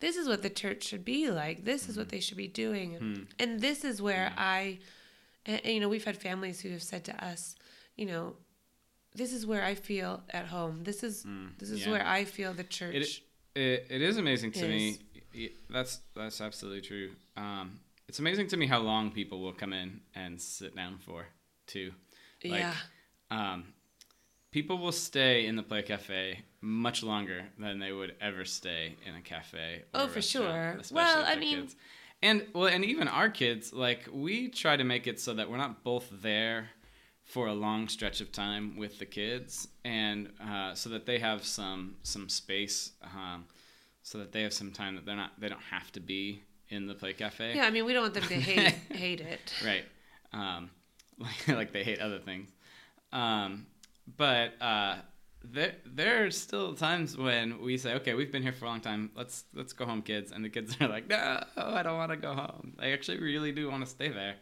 this 0.00 0.16
is 0.16 0.28
what 0.28 0.42
the 0.42 0.50
church 0.50 0.84
should 0.84 1.04
be 1.04 1.28
like 1.30 1.64
this 1.64 1.88
is 1.88 1.96
what 1.96 2.08
they 2.10 2.20
should 2.20 2.36
be 2.36 2.46
doing 2.48 2.94
and, 2.94 3.16
Hmm. 3.16 3.22
and 3.38 3.60
this 3.60 3.84
is 3.84 4.00
where 4.00 4.32
i 4.38 4.78
and, 5.44 5.60
you 5.64 5.80
know 5.80 5.88
we've 5.88 6.04
had 6.04 6.16
families 6.16 6.60
who 6.60 6.70
have 6.70 6.82
said 6.82 7.04
to 7.06 7.24
us 7.24 7.56
you 7.96 8.06
know 8.06 8.36
this 9.14 9.32
is 9.32 9.44
where 9.44 9.64
i 9.64 9.74
feel 9.74 10.22
at 10.30 10.46
home 10.46 10.84
this 10.84 11.02
is 11.02 11.24
this 11.58 11.70
is 11.70 11.80
Mm. 11.80 11.86
yeah. 11.86 11.92
where 11.92 12.06
i 12.06 12.24
feel 12.24 12.52
the 12.54 12.64
church 12.64 12.94
It, 12.94 13.60
it, 13.60 13.86
it 13.90 14.02
is 14.02 14.16
amazing 14.18 14.52
to 14.52 14.66
is. 14.66 14.68
me. 14.68 15.50
That's 15.70 16.00
that's 16.14 16.40
absolutely 16.40 16.80
true. 16.80 17.10
Um, 17.36 17.80
it's 18.08 18.18
amazing 18.18 18.46
to 18.48 18.56
me 18.56 18.66
how 18.66 18.78
long 18.78 19.10
people 19.10 19.40
will 19.40 19.52
come 19.52 19.72
in 19.72 20.00
and 20.14 20.40
sit 20.40 20.74
down 20.74 20.98
for 20.98 21.26
too. 21.66 21.92
Like, 22.44 22.60
yeah 22.60 22.74
Um, 23.30 23.64
people 24.50 24.78
will 24.78 24.92
stay 24.92 25.46
in 25.46 25.56
the 25.56 25.62
play 25.62 25.82
cafe 25.82 26.40
much 26.60 27.02
longer 27.02 27.44
than 27.58 27.78
they 27.78 27.92
would 27.92 28.14
ever 28.20 28.44
stay 28.44 28.96
in 29.06 29.14
a 29.14 29.20
cafe. 29.20 29.82
or 29.94 30.00
Oh, 30.00 30.04
a 30.04 30.08
for 30.08 30.22
sure. 30.22 30.78
Well, 30.90 31.24
I 31.26 31.36
mean- 31.36 31.60
kids. 31.62 31.76
and 32.22 32.46
well, 32.54 32.66
and 32.66 32.84
even 32.84 33.08
our 33.08 33.28
kids, 33.28 33.72
like 33.72 34.08
we 34.12 34.48
try 34.48 34.76
to 34.76 34.84
make 34.84 35.06
it 35.06 35.20
so 35.20 35.34
that 35.34 35.48
we're 35.50 35.56
not 35.58 35.84
both 35.84 36.08
there 36.22 36.70
for 37.24 37.46
a 37.48 37.52
long 37.54 37.88
stretch 37.88 38.20
of 38.22 38.32
time 38.32 38.76
with 38.76 38.98
the 38.98 39.04
kids, 39.06 39.68
and 39.84 40.30
uh, 40.42 40.74
so 40.74 40.88
that 40.90 41.04
they 41.06 41.18
have 41.18 41.44
some 41.44 41.96
some 42.02 42.28
space, 42.28 42.92
um, 43.02 43.44
so 44.02 44.18
that 44.18 44.32
they 44.32 44.42
have 44.42 44.52
some 44.54 44.72
time 44.72 44.94
that 44.96 45.04
they're 45.04 45.14
not 45.16 45.38
they 45.38 45.48
don't 45.48 45.60
have 45.70 45.92
to 45.92 46.00
be 46.00 46.42
in 46.70 46.86
the 46.86 46.94
play 46.94 47.12
cafe. 47.14 47.54
yeah 47.54 47.64
i 47.64 47.70
mean 47.70 47.86
we 47.86 47.94
don't 47.94 48.02
want 48.02 48.12
them 48.14 48.22
to 48.24 48.34
hate 48.34 48.74
hate 48.90 49.20
it 49.22 49.52
Right. 49.64 49.84
Um, 50.34 50.70
like, 51.18 51.48
like 51.60 51.72
they 51.72 51.82
hate 51.84 51.98
other 52.00 52.18
things. 52.18 52.50
Um, 53.12 53.66
but 54.16 54.60
uh, 54.62 54.96
there 55.44 55.74
there 55.86 56.24
are 56.26 56.30
still 56.30 56.74
times 56.74 57.16
when 57.16 57.60
we 57.60 57.76
say, 57.78 57.94
okay, 57.94 58.14
we've 58.14 58.32
been 58.32 58.42
here 58.42 58.52
for 58.52 58.64
a 58.64 58.68
long 58.68 58.80
time. 58.80 59.10
Let's 59.14 59.44
let's 59.54 59.72
go 59.72 59.84
home, 59.86 60.02
kids. 60.02 60.32
And 60.32 60.44
the 60.44 60.48
kids 60.48 60.76
are 60.80 60.88
like, 60.88 61.08
no, 61.08 61.42
I 61.56 61.82
don't 61.82 61.96
want 61.96 62.10
to 62.10 62.16
go 62.16 62.34
home. 62.34 62.74
They 62.78 62.92
actually 62.92 63.20
really 63.20 63.52
do 63.52 63.70
want 63.70 63.84
to 63.84 63.90
stay 63.90 64.08
there, 64.08 64.36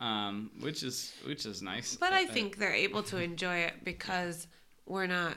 um, 0.00 0.50
which 0.60 0.82
is 0.82 1.12
which 1.26 1.46
is 1.46 1.62
nice. 1.62 1.96
But 1.96 2.12
I 2.12 2.26
think 2.26 2.58
they're 2.58 2.74
able 2.74 3.02
to 3.04 3.18
enjoy 3.18 3.56
it 3.56 3.84
because 3.84 4.46
we're 4.86 5.06
not 5.06 5.36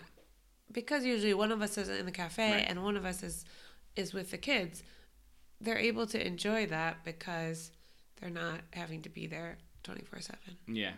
because 0.71 1.05
usually 1.05 1.33
one 1.33 1.51
of 1.51 1.61
us 1.61 1.77
is 1.77 1.89
in 1.89 2.05
the 2.05 2.11
cafe 2.11 2.51
Right. 2.51 2.65
and 2.67 2.83
one 2.83 2.97
of 2.97 3.05
us 3.05 3.23
is 3.23 3.45
is 3.95 4.13
with 4.13 4.31
the 4.31 4.37
kids. 4.37 4.83
They're 5.61 5.77
able 5.77 6.05
to 6.07 6.25
enjoy 6.25 6.65
that 6.67 7.03
because 7.05 7.71
they're 8.19 8.29
not 8.29 8.59
having 8.71 9.01
to 9.03 9.09
be 9.09 9.25
there 9.27 9.57
24/7. 9.83 10.35
Yeah, 10.67 10.91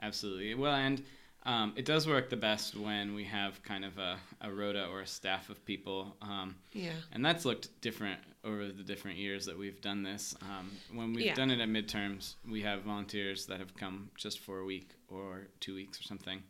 absolutely. 0.00 0.54
Well, 0.54 0.74
and 0.74 1.02
um, 1.46 1.72
it 1.76 1.84
does 1.84 2.06
work 2.06 2.30
the 2.30 2.36
best 2.36 2.74
when 2.76 3.14
we 3.14 3.24
have 3.24 3.62
kind 3.62 3.84
of 3.84 3.98
a, 3.98 4.16
a 4.40 4.50
rota 4.50 4.86
or 4.86 5.00
a 5.02 5.06
staff 5.06 5.50
of 5.50 5.64
people. 5.66 6.16
Um, 6.22 6.56
Yeah. 6.72 6.92
And 7.12 7.24
that's 7.24 7.44
looked 7.44 7.80
different 7.80 8.20
over 8.44 8.66
the 8.68 8.82
different 8.82 9.18
years 9.18 9.44
that 9.46 9.58
we've 9.58 9.80
done 9.80 10.02
this. 10.02 10.34
Um, 10.42 10.70
when 10.92 11.12
we've 11.12 11.26
Yeah. 11.26 11.34
done 11.34 11.50
it 11.50 11.60
at 11.60 11.68
midterms, 11.68 12.34
we 12.48 12.62
have 12.62 12.82
volunteers 12.82 13.46
that 13.46 13.58
have 13.58 13.74
come 13.76 14.10
just 14.16 14.40
for 14.40 14.60
a 14.60 14.64
week 14.64 14.90
or 15.08 15.48
two 15.60 15.74
weeks 15.74 16.00
or 16.00 16.02
something. 16.04 16.42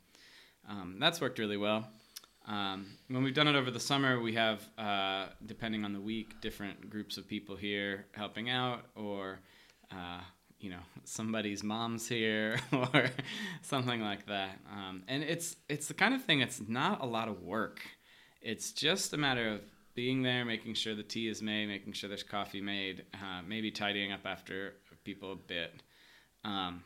Um, 0.68 0.96
that's 1.00 1.20
worked 1.20 1.38
really 1.38 1.56
well. 1.56 1.88
Um, 2.46 2.86
when 3.08 3.22
we've 3.22 3.34
done 3.34 3.48
it 3.48 3.56
over 3.56 3.70
the 3.70 3.80
summer, 3.80 4.20
we 4.20 4.34
have, 4.34 4.68
uh, 4.78 5.26
depending 5.46 5.84
on 5.84 5.92
the 5.92 6.00
week, 6.00 6.40
different 6.40 6.90
groups 6.90 7.16
of 7.16 7.26
people 7.26 7.56
here 7.56 8.06
helping 8.12 8.50
out, 8.50 8.84
or 8.94 9.40
uh, 9.90 10.20
you 10.64 10.70
know, 10.70 10.84
somebody's 11.04 11.62
mom's 11.62 12.08
here, 12.08 12.58
or 12.72 13.10
something 13.60 14.00
like 14.00 14.24
that. 14.26 14.58
Um, 14.72 15.02
and 15.08 15.22
it's 15.22 15.56
it's 15.68 15.88
the 15.88 15.94
kind 15.94 16.14
of 16.14 16.24
thing. 16.24 16.40
It's 16.40 16.62
not 16.66 17.02
a 17.02 17.06
lot 17.06 17.28
of 17.28 17.42
work. 17.42 17.80
It's 18.40 18.72
just 18.72 19.12
a 19.12 19.18
matter 19.18 19.46
of 19.50 19.60
being 19.94 20.22
there, 20.22 20.42
making 20.46 20.72
sure 20.74 20.94
the 20.94 21.02
tea 21.02 21.28
is 21.28 21.42
made, 21.42 21.66
making 21.68 21.92
sure 21.92 22.08
there's 22.08 22.22
coffee 22.22 22.62
made, 22.62 23.04
uh, 23.12 23.42
maybe 23.46 23.70
tidying 23.70 24.10
up 24.10 24.24
after 24.24 24.76
people 25.04 25.32
a 25.32 25.36
bit. 25.36 25.82
Um, 26.44 26.82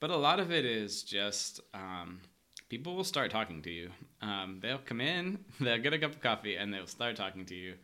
but 0.00 0.10
a 0.10 0.16
lot 0.16 0.38
of 0.38 0.52
it 0.52 0.66
is 0.66 1.02
just 1.02 1.60
um, 1.72 2.20
people 2.68 2.94
will 2.94 3.04
start 3.04 3.30
talking 3.30 3.62
to 3.62 3.70
you. 3.70 3.90
Um, 4.20 4.58
they'll 4.60 4.78
come 4.84 5.00
in, 5.00 5.38
they'll 5.60 5.78
get 5.78 5.94
a 5.94 5.98
cup 5.98 6.12
of 6.12 6.20
coffee, 6.20 6.56
and 6.56 6.74
they'll 6.74 6.86
start 6.86 7.16
talking 7.16 7.46
to 7.46 7.54
you. 7.54 7.74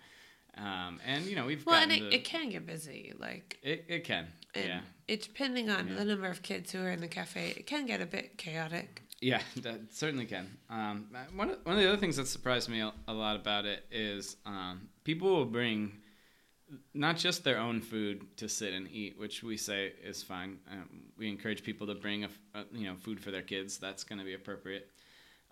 Um, 0.59 1.01
and 1.07 1.25
you 1.25 1.35
know 1.37 1.47
we've 1.47 1.65
Well, 1.65 1.83
and 1.83 1.93
it, 1.93 1.99
to- 2.01 2.15
it 2.15 2.25
can 2.25 2.51
get 2.51 2.67
busy. 2.67 3.15
Like, 3.19 3.59
it, 3.63 3.87
it 3.89 4.05
can 4.05 4.27
yeah 4.55 4.81
it 5.11 5.23
depending 5.23 5.69
on 5.71 5.89
Yeah. 5.89 5.95
the 5.97 6.05
number 6.05 6.29
of 6.29 6.43
kids 6.43 6.73
who 6.73 6.81
are 6.85 6.91
in 6.91 7.01
the 7.01 7.09
cafe, 7.09 7.55
it 7.57 7.67
can 7.67 7.87
get 7.87 8.01
a 8.01 8.07
bit 8.07 8.37
chaotic. 8.39 9.03
Yeah, 9.21 9.43
that 9.63 9.81
certainly 9.93 10.25
can. 10.27 10.47
Um, 10.71 11.09
one, 11.35 11.51
of, 11.51 11.59
one 11.65 11.77
of 11.77 11.83
the 11.83 11.89
other 11.89 11.99
things 11.99 12.17
that 12.17 12.27
surprised 12.29 12.69
me 12.69 12.81
a, 12.81 12.93
a 13.09 13.13
lot 13.13 13.37
about 13.37 13.65
it 13.67 13.85
is 13.91 14.37
um, 14.47 14.89
people 15.05 15.29
will 15.37 15.45
bring 15.45 15.93
not 16.95 17.17
just 17.17 17.43
their 17.43 17.59
own 17.59 17.81
food 17.81 18.25
to 18.37 18.49
sit 18.49 18.73
and 18.73 18.89
eat, 18.91 19.19
which 19.19 19.43
we 19.43 19.57
say 19.57 19.93
is 20.05 20.23
fine. 20.23 20.59
Um, 20.71 20.89
we 21.19 21.29
encourage 21.29 21.63
people 21.65 21.87
to 21.89 21.95
bring 21.97 22.25
a, 22.25 22.29
a- 22.55 22.65
you 22.73 22.87
know 22.87 22.95
food 22.95 23.21
for 23.21 23.31
their 23.33 23.43
kids. 23.43 23.79
That's 23.79 24.05
going 24.05 24.19
to 24.21 24.25
be 24.25 24.35
appropriate. 24.35 24.89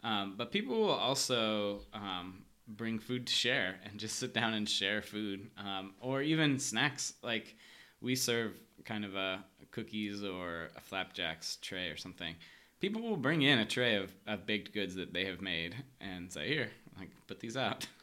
Um, 0.05 0.35
but 0.39 0.53
people 0.53 0.77
will 0.79 0.91
also 0.93 1.81
um, 1.93 2.45
bring 2.69 3.01
food 3.01 3.27
to 3.27 3.33
share 3.33 3.81
and 3.85 3.99
just 3.99 4.17
sit 4.21 4.33
down 4.33 4.55
and 4.55 4.69
share 4.69 5.03
food, 5.03 5.51
um, 5.59 5.95
or 6.01 6.23
even 6.23 6.59
snacks. 6.61 7.15
Like 7.23 7.57
we 8.01 8.15
serve 8.15 8.53
kind 8.85 9.05
of 9.05 9.17
a 9.17 9.45
cookies 9.71 10.23
or 10.25 10.69
a 10.77 10.81
flapjacks 10.81 11.57
tray 11.61 11.89
or 11.89 11.97
something. 11.97 12.35
people 12.81 13.03
will 13.03 13.17
bring 13.17 13.43
in 13.43 13.59
a 13.59 13.65
tray 13.67 13.97
of, 13.97 14.13
of 14.27 14.47
baked 14.47 14.73
goods 14.73 14.95
that 14.95 15.13
they 15.13 15.25
have 15.25 15.41
made 15.43 15.75
and 16.01 16.31
say, 16.33 16.49
"Here, 16.49 16.71
like 16.99 17.11
put 17.27 17.41
these 17.41 17.57
out." 17.57 17.87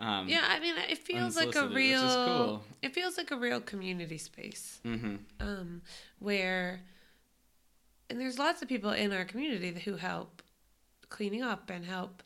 Um, 0.00 0.28
Yeah, 0.28 0.44
I 0.48 0.60
mean, 0.60 0.76
it 0.88 0.98
feels 0.98 1.34
like 1.34 1.56
a 1.56 1.62
unsolicited, 1.62 1.74
which 1.74 1.84
is 1.96 2.16
real. 2.16 2.24
cool. 2.24 2.64
It 2.82 2.94
feels 2.94 3.18
like 3.18 3.32
a 3.32 3.36
real 3.36 3.60
community 3.60 4.16
space, 4.16 4.78
hmm 4.84 5.16
um, 5.40 5.82
where, 6.20 6.82
and 8.08 8.20
there's 8.20 8.38
lots 8.38 8.62
of 8.62 8.68
people 8.68 8.90
in 8.92 9.12
our 9.12 9.24
community 9.24 9.72
who 9.84 9.96
help 9.96 10.40
cleaning 11.08 11.42
up 11.42 11.68
and 11.68 11.84
help 11.84 12.22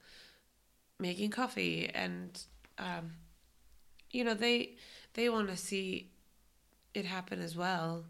making 0.99 1.31
coffee, 1.31 1.91
and 1.95 2.43
um, 2.79 3.13
you 4.11 4.23
know 4.23 4.35
they 4.35 4.75
they 5.15 5.31
want 5.31 5.49
to 5.49 5.57
see 5.57 6.11
it 6.93 7.07
happen 7.07 7.41
as 7.41 7.57
well. 7.57 8.05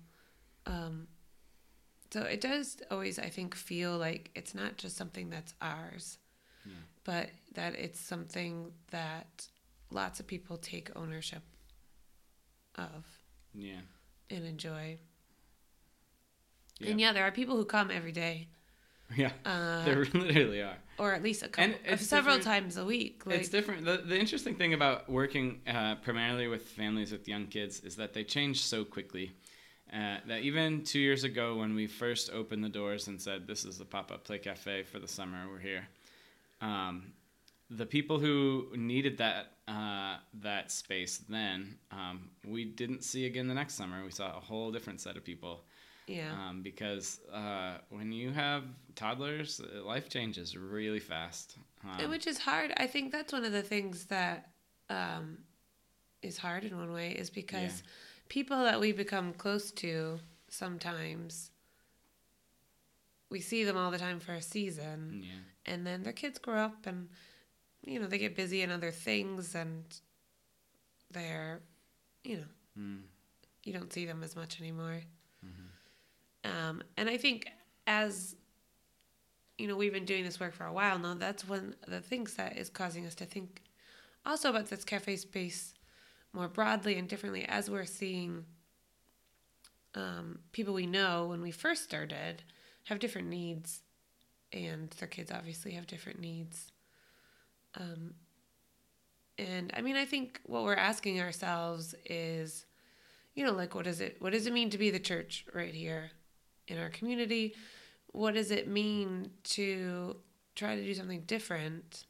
Um, 0.67 1.09
so 2.13 2.23
it 2.23 2.41
does 2.41 2.77
always, 2.91 3.19
I 3.19 3.29
think, 3.29 3.55
feel 3.55 3.97
like 3.97 4.31
it's 4.35 4.55
not 4.55 4.77
just 4.77 4.97
something 4.97 5.31
that's 5.31 5.55
ours, 5.63 6.19
Yeah. 6.67 6.73
but 7.05 7.31
that 7.55 7.75
it's 7.75 7.99
something 8.01 8.73
that 8.91 9.47
lots 9.91 10.21
of 10.21 10.27
people 10.27 10.57
take 10.59 10.91
ownership 10.97 11.43
of 12.77 13.07
Yeah. 13.55 13.81
and 14.31 14.45
enjoy. 14.45 14.99
Yeah. 16.79 16.91
And 16.91 17.01
yeah, 17.01 17.13
there 17.13 17.25
are 17.25 17.31
people 17.33 17.57
who 17.57 17.65
come 17.65 17.91
every 17.91 18.13
day, 18.13 18.49
Yeah. 19.17 19.33
uh, 19.45 19.85
there 19.85 20.05
literally 20.15 20.63
are. 20.63 20.77
or 20.99 21.13
at 21.15 21.23
least 21.23 21.43
a 21.43 21.49
couple, 21.49 21.75
it's 21.85 22.07
several 22.07 22.41
times 22.41 22.77
a 22.77 22.85
week. 22.85 23.25
Like, 23.27 23.41
it's 23.41 23.49
different. 23.49 23.85
The, 23.85 23.99
the 23.99 24.19
interesting 24.19 24.55
thing 24.57 24.75
about 24.75 25.09
working 25.09 25.61
uh, 25.67 25.97
primarily 25.97 26.49
with 26.49 26.63
families 26.69 27.13
with 27.13 27.29
young 27.29 27.47
kids 27.47 27.81
is 27.81 27.97
that 27.97 28.13
they 28.15 28.25
change 28.25 28.63
so 28.63 28.85
quickly. 28.85 29.33
Uh, 29.93 30.17
that 30.27 30.41
even 30.41 30.83
two 30.83 30.99
years 30.99 31.23
ago, 31.23 31.57
when 31.57 31.75
we 31.75 31.87
first 31.87 32.31
opened 32.33 32.65
the 32.65 32.69
doors 32.69 33.09
and 33.09 33.21
said, 33.21 33.47
This 33.47 33.65
is 33.65 33.77
the 33.77 33.85
pop 33.85 34.11
up 34.11 34.25
play 34.25 34.39
cafe 34.39 34.85
for 34.85 34.99
the 34.99 35.09
summer, 35.09 35.47
we're 35.51 35.59
here, 35.59 35.87
um, 36.63 37.13
the 37.69 37.85
people 37.85 38.19
who 38.19 38.69
needed 38.75 39.19
that, 39.19 39.53
uh, 39.69 40.17
that 40.41 40.71
space 40.71 41.19
then, 41.29 41.77
um, 41.91 42.31
we 42.47 42.65
didn't 42.65 43.03
see 43.03 43.27
again 43.27 43.49
the 43.49 43.55
next 43.55 43.75
summer. 43.75 44.05
We 44.05 44.11
saw 44.11 44.37
a 44.37 44.41
whole 44.41 44.71
different 44.71 45.01
set 45.01 45.17
of 45.17 45.25
people. 45.25 45.65
yeah, 46.07 46.33
Um, 46.33 46.63
because 46.63 47.21
uh, 47.33 47.79
when 47.91 48.13
you 48.13 48.31
have 48.31 48.65
toddlers, 48.95 49.61
uh, 49.61 49.85
life 49.85 50.09
changes 50.09 50.57
really 50.57 51.01
fast. 51.01 51.57
Um, 51.85 52.11
which 52.11 52.27
is 52.27 52.39
hard. 52.39 52.73
I 52.77 52.87
think 52.87 53.13
that's 53.13 53.33
one 53.33 53.45
of 53.45 53.53
the 53.53 53.63
things 53.63 54.07
that 54.07 54.51
um, 54.91 55.39
is 56.23 56.39
hard 56.39 56.65
in 56.65 56.77
one 56.77 56.93
way 56.93 57.13
is 57.13 57.31
because 57.31 57.83
people 58.37 58.65
that 58.65 58.81
we 58.81 58.93
become 58.93 59.29
close 59.35 59.71
to 59.71 60.19
sometimes 60.49 61.51
we 63.31 63.41
see 63.41 63.63
them 63.65 63.77
all 63.77 63.91
the 63.91 63.99
time 63.99 64.19
for 64.21 64.33
a 64.33 64.41
season 64.43 65.23
yeah. 65.23 65.73
and 65.73 65.87
then 65.87 66.03
their 66.03 66.13
kids 66.15 66.39
grow 66.39 66.57
up 66.69 66.87
and 66.87 67.09
you 67.85 67.99
know 68.01 68.07
they 68.07 68.19
get 68.19 68.35
busy 68.35 68.63
in 68.63 68.71
other 68.71 68.91
things 68.91 69.55
and 69.55 69.85
they're 71.11 71.61
you 72.25 72.37
know 72.39 72.45
Mm. 72.79 73.03
you 73.65 73.73
don't 73.75 73.93
see 73.93 74.07
them 74.07 74.23
as 74.23 74.35
much 74.35 74.59
anymore 74.59 75.03
Mm-hmm. 75.45 76.51
um, 76.69 76.83
and 76.97 77.11
i 77.11 77.19
think 77.19 77.51
as 77.87 78.35
you 79.59 79.67
know 79.69 79.77
we've 79.77 79.93
been 79.93 80.07
doing 80.07 80.25
this 80.25 80.41
work 80.41 80.55
for 80.55 80.65
a 80.65 80.73
while 80.73 80.99
now 80.99 81.13
that's 81.13 81.47
one 81.47 81.75
of 81.85 81.91
the 81.91 82.01
things 82.01 82.33
that 82.37 82.57
is 82.57 82.71
causing 82.71 83.05
us 83.05 83.15
to 83.17 83.27
think 83.27 83.61
also 84.25 84.49
about 84.49 84.71
this 84.71 84.85
cafe 84.85 85.17
space 85.17 85.75
more 86.33 86.49
broadly 86.49 86.99
and 86.99 87.09
differently 87.09 87.45
as 87.47 87.71
we're 87.71 87.85
seeing 87.85 88.45
um, 89.95 90.39
people 90.53 90.73
we 90.73 90.87
know 90.87 91.27
when 91.27 91.43
we 91.43 91.51
first 91.51 91.85
started 91.85 92.43
have 92.85 92.99
different 92.99 93.29
needs 93.29 93.83
and 94.53 94.91
their 94.99 95.09
kids 95.09 95.31
obviously 95.31 95.73
have 95.73 95.87
different 95.87 96.21
needs. 96.21 96.73
Um, 97.79 98.15
and 99.39 99.73
i 99.75 99.81
mean 99.81 99.97
i 99.97 100.05
think 100.05 100.39
what 100.45 100.63
we're 100.63 100.75
asking 100.75 101.19
ourselves 101.19 101.95
is 102.05 102.67
you 103.35 103.43
know 103.43 103.53
like 103.53 103.75
what 103.75 103.85
does 103.87 104.03
it 104.03 104.21
what 104.21 104.31
does 104.35 104.47
it 104.47 104.53
mean 104.53 104.69
to 104.69 104.77
be 104.77 104.91
the 104.91 104.99
church 104.99 105.47
right 105.55 105.73
here 105.73 106.11
in 106.69 106.79
our 106.79 106.91
community? 106.91 107.55
What 108.09 108.35
does 108.35 108.51
it 108.51 108.69
mean 108.69 109.31
to 109.45 110.17
try 110.55 110.77
to 110.77 110.83
do 110.83 110.95
something 110.95 111.23
different? 111.23 112.05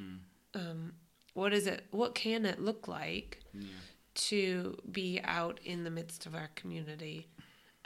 Mm. 0.00 0.18
um, 0.54 0.92
what 1.34 1.52
is 1.52 1.66
it 1.66 1.86
what 1.90 2.14
can 2.14 2.44
it 2.46 2.60
look 2.60 2.88
like 2.88 3.38
Yeah. 3.54 3.66
to 4.14 4.76
be 4.90 5.20
out 5.22 5.60
in 5.64 5.84
the 5.84 5.90
midst 5.90 6.26
of 6.26 6.34
our 6.34 6.50
community 6.54 7.28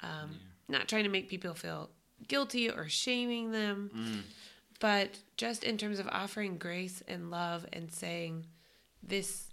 um, 0.02 0.38
not 0.68 0.88
trying 0.88 1.04
to 1.04 1.11
make 1.11 1.28
people 1.28 1.54
feel 1.54 1.90
guilty 2.28 2.70
or 2.70 2.88
shaming 2.88 3.52
them 3.52 3.90
Mm. 3.94 4.22
but 4.80 5.18
just 5.37 5.64
in 5.64 5.76
terms 5.78 5.98
of 5.98 6.09
offering 6.09 6.59
grace 6.59 7.02
and 7.09 7.30
love 7.30 7.66
and 7.72 7.92
saying 7.92 8.46
this 9.02 9.48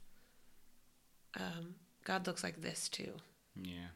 um, 1.38 1.75
god 2.06 2.27
looks 2.27 2.43
like 2.43 2.62
this 2.62 2.89
too 2.89 3.13
Yeah. 3.56 3.88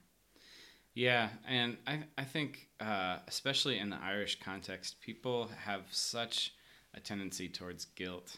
Yeah, 0.97 1.27
and 1.45 1.75
I 1.85 2.03
I 2.17 2.23
think 2.23 2.69
uh, 2.79 3.17
especially 3.27 3.79
in 3.79 3.89
the 3.89 3.97
Irish 4.01 4.39
context, 4.39 5.01
people 5.01 5.49
have 5.65 5.81
such 5.91 6.53
a 6.93 7.01
tendency 7.01 7.49
towards 7.49 7.83
guilt 7.83 8.37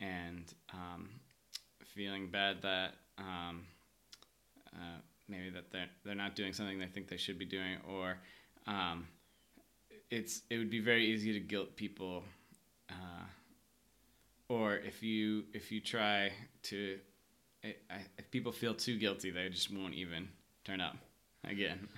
and 0.00 0.52
um, 0.72 1.08
feeling 1.94 2.28
bad 2.30 2.62
that 2.62 2.94
um, 3.18 3.64
uh, 4.74 5.00
maybe 5.28 5.50
that 5.50 5.70
they're 5.70 5.88
they're 6.04 6.14
not 6.14 6.36
doing 6.36 6.52
something 6.52 6.78
they 6.78 6.86
think 6.86 7.08
they 7.08 7.16
should 7.16 7.38
be 7.38 7.46
doing, 7.46 7.78
or 7.88 8.18
um, 8.66 9.06
it's 10.10 10.42
it 10.50 10.58
would 10.58 10.70
be 10.70 10.80
very 10.80 11.06
easy 11.06 11.32
to 11.32 11.40
guilt 11.40 11.76
people, 11.76 12.22
uh, 12.90 13.24
or 14.48 14.76
if 14.76 15.02
you 15.02 15.44
if 15.52 15.72
you 15.72 15.80
try 15.80 16.30
to 16.62 16.98
I, 17.64 17.68
I, 17.90 18.00
if 18.18 18.30
people 18.30 18.52
feel 18.52 18.74
too 18.74 18.98
guilty, 18.98 19.30
they 19.30 19.48
just 19.48 19.72
won't 19.74 19.94
even 19.94 20.28
turn 20.64 20.80
up 20.80 20.96
again. 21.44 21.88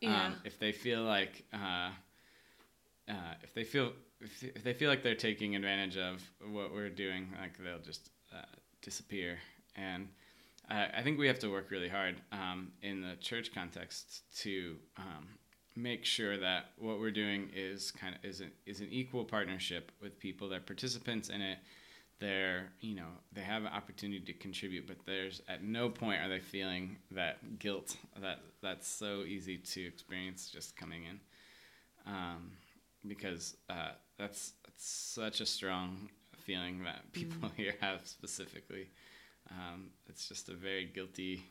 Yeah. 0.00 0.26
Um, 0.26 0.36
if 0.44 0.58
they 0.58 0.72
feel 0.72 1.02
like, 1.04 1.44
uh, 1.52 1.90
uh, 3.08 3.34
if 3.42 3.54
they 3.54 3.64
feel, 3.64 3.92
if, 4.20 4.62
they 4.62 4.72
feel 4.72 4.88
like 4.88 5.02
they're 5.02 5.14
taking 5.14 5.56
advantage 5.56 5.96
of 5.96 6.22
what 6.50 6.72
we're 6.72 6.90
doing, 6.90 7.28
like 7.40 7.56
they'll 7.62 7.78
just 7.78 8.10
uh, 8.32 8.44
disappear. 8.82 9.38
And 9.76 10.08
uh, 10.70 10.86
I 10.96 11.02
think 11.02 11.18
we 11.18 11.26
have 11.26 11.38
to 11.40 11.48
work 11.48 11.70
really 11.70 11.88
hard 11.88 12.16
um, 12.32 12.72
in 12.82 13.00
the 13.00 13.16
church 13.20 13.54
context 13.54 14.22
to 14.42 14.76
um, 14.96 15.26
make 15.76 16.04
sure 16.04 16.38
that 16.38 16.70
what 16.78 16.98
we're 16.98 17.10
doing 17.10 17.50
is 17.54 17.90
kind 17.90 18.14
of 18.14 18.24
is 18.24 18.40
an, 18.40 18.50
is 18.64 18.80
an 18.80 18.88
equal 18.90 19.24
partnership 19.24 19.92
with 20.00 20.18
people. 20.18 20.48
They're 20.48 20.60
participants 20.60 21.28
in 21.28 21.40
it 21.40 21.58
they're 22.18 22.72
you 22.80 22.94
know 22.94 23.08
they 23.32 23.42
have 23.42 23.62
an 23.62 23.72
opportunity 23.72 24.20
to 24.20 24.32
contribute 24.32 24.86
but 24.86 24.96
there's 25.04 25.42
at 25.48 25.62
no 25.62 25.88
point 25.88 26.20
are 26.20 26.28
they 26.28 26.40
feeling 26.40 26.96
that 27.10 27.58
guilt 27.58 27.96
that 28.22 28.40
that's 28.62 28.88
so 28.88 29.22
easy 29.22 29.58
to 29.58 29.86
experience 29.86 30.48
just 30.48 30.76
coming 30.76 31.04
in 31.04 31.20
um, 32.06 32.52
because 33.06 33.56
uh, 33.68 33.90
that's, 34.18 34.52
that's 34.64 34.86
such 34.86 35.40
a 35.40 35.46
strong 35.46 36.10
feeling 36.38 36.84
that 36.84 37.10
people 37.12 37.50
here 37.56 37.74
have 37.80 38.00
specifically 38.06 38.88
um, 39.50 39.90
it's 40.08 40.28
just 40.28 40.48
a 40.48 40.54
very 40.54 40.84
guilty 40.86 41.42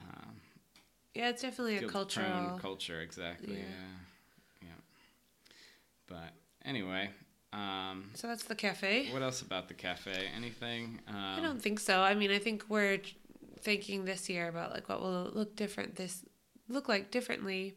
um, 0.00 0.40
yeah 1.14 1.28
it's 1.28 1.42
definitely 1.42 1.76
a 1.76 1.88
cultural 1.88 2.58
culture 2.60 3.00
exactly 3.00 3.54
Yeah. 3.54 3.60
yeah 4.62 4.68
yeah 4.68 4.68
but 6.08 6.32
anyway 6.64 7.10
um, 7.52 8.10
so 8.14 8.28
that's 8.28 8.44
the 8.44 8.54
cafe 8.54 9.10
what 9.12 9.22
else 9.22 9.42
about 9.42 9.66
the 9.66 9.74
cafe? 9.74 10.28
Anything? 10.36 11.00
Um, 11.08 11.16
I 11.16 11.40
don't 11.40 11.60
think 11.60 11.80
so. 11.80 12.00
I 12.00 12.14
mean, 12.14 12.30
I 12.30 12.38
think 12.38 12.64
we're 12.68 13.00
thinking 13.60 14.04
this 14.04 14.30
year 14.30 14.46
about 14.46 14.70
like 14.70 14.88
what 14.88 15.00
will 15.00 15.26
it 15.26 15.34
look 15.34 15.56
different 15.56 15.96
this 15.96 16.24
look 16.68 16.88
like 16.88 17.10
differently 17.10 17.74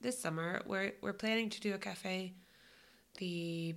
this 0.00 0.18
summer. 0.18 0.62
We're 0.66 0.92
we're 1.00 1.12
planning 1.12 1.50
to 1.50 1.60
do 1.60 1.74
a 1.74 1.78
cafe 1.78 2.34
the 3.18 3.74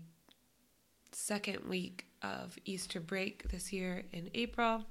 second 1.12 1.68
week 1.68 2.06
of 2.22 2.58
Easter 2.66 3.00
break 3.00 3.50
this 3.50 3.72
year 3.72 4.04
in 4.12 4.30
April. 4.34 4.84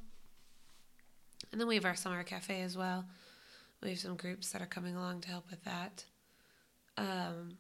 And 1.53 1.61
then 1.61 1.69
we 1.69 1.77
have 1.77 1.85
our 1.85 1.95
summer 1.95 2.23
cafe 2.23 2.63
as 2.63 2.77
well. 2.77 3.05
We 3.83 3.91
have 3.91 3.99
some 3.99 4.17
groups 4.17 4.51
that 4.53 4.63
are 4.63 4.67
coming 4.67 4.97
along 4.97 5.21
to 5.23 5.29
help 5.29 5.51
with 5.51 5.63
that. 5.65 6.05
Um, 6.97 7.59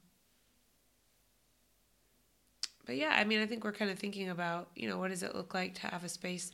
but 2.85 2.97
yeah, 2.97 3.15
I 3.17 3.25
mean, 3.25 3.41
I 3.41 3.47
think 3.47 3.65
we're 3.65 3.73
kind 3.73 3.91
of 3.91 3.99
thinking 3.99 4.31
about, 4.31 4.71
you 4.75 4.89
know, 4.89 4.99
what 4.99 5.11
does 5.11 5.23
it 5.23 5.35
look 5.35 5.55
like 5.55 5.75
to 5.75 5.87
have 5.87 6.05
a 6.05 6.09
space 6.09 6.51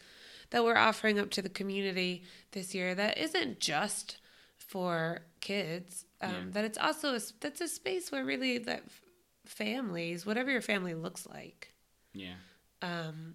that 0.51 0.65
we're 0.65 0.77
offering 0.77 1.19
up 1.19 1.31
to 1.31 1.43
the 1.43 1.49
community 1.49 2.25
this 2.53 2.75
year 2.75 2.95
that 2.95 3.19
isn't 3.19 3.61
just 3.61 4.19
for 4.57 5.23
kids, 5.41 6.04
um, 6.25 6.31
Yeah. 6.33 6.41
that 6.53 6.65
it's 6.65 6.79
also 6.79 7.15
a, 7.15 7.21
that's 7.41 7.61
a 7.61 7.69
space 7.69 8.11
where 8.13 8.25
really 8.25 8.59
that 8.59 8.83
f- 8.87 9.03
families, 9.47 10.25
whatever 10.27 10.51
your 10.51 10.61
family 10.63 10.95
looks 10.95 11.27
like, 11.27 11.73
Yeah. 12.13 12.35
um, 12.83 13.35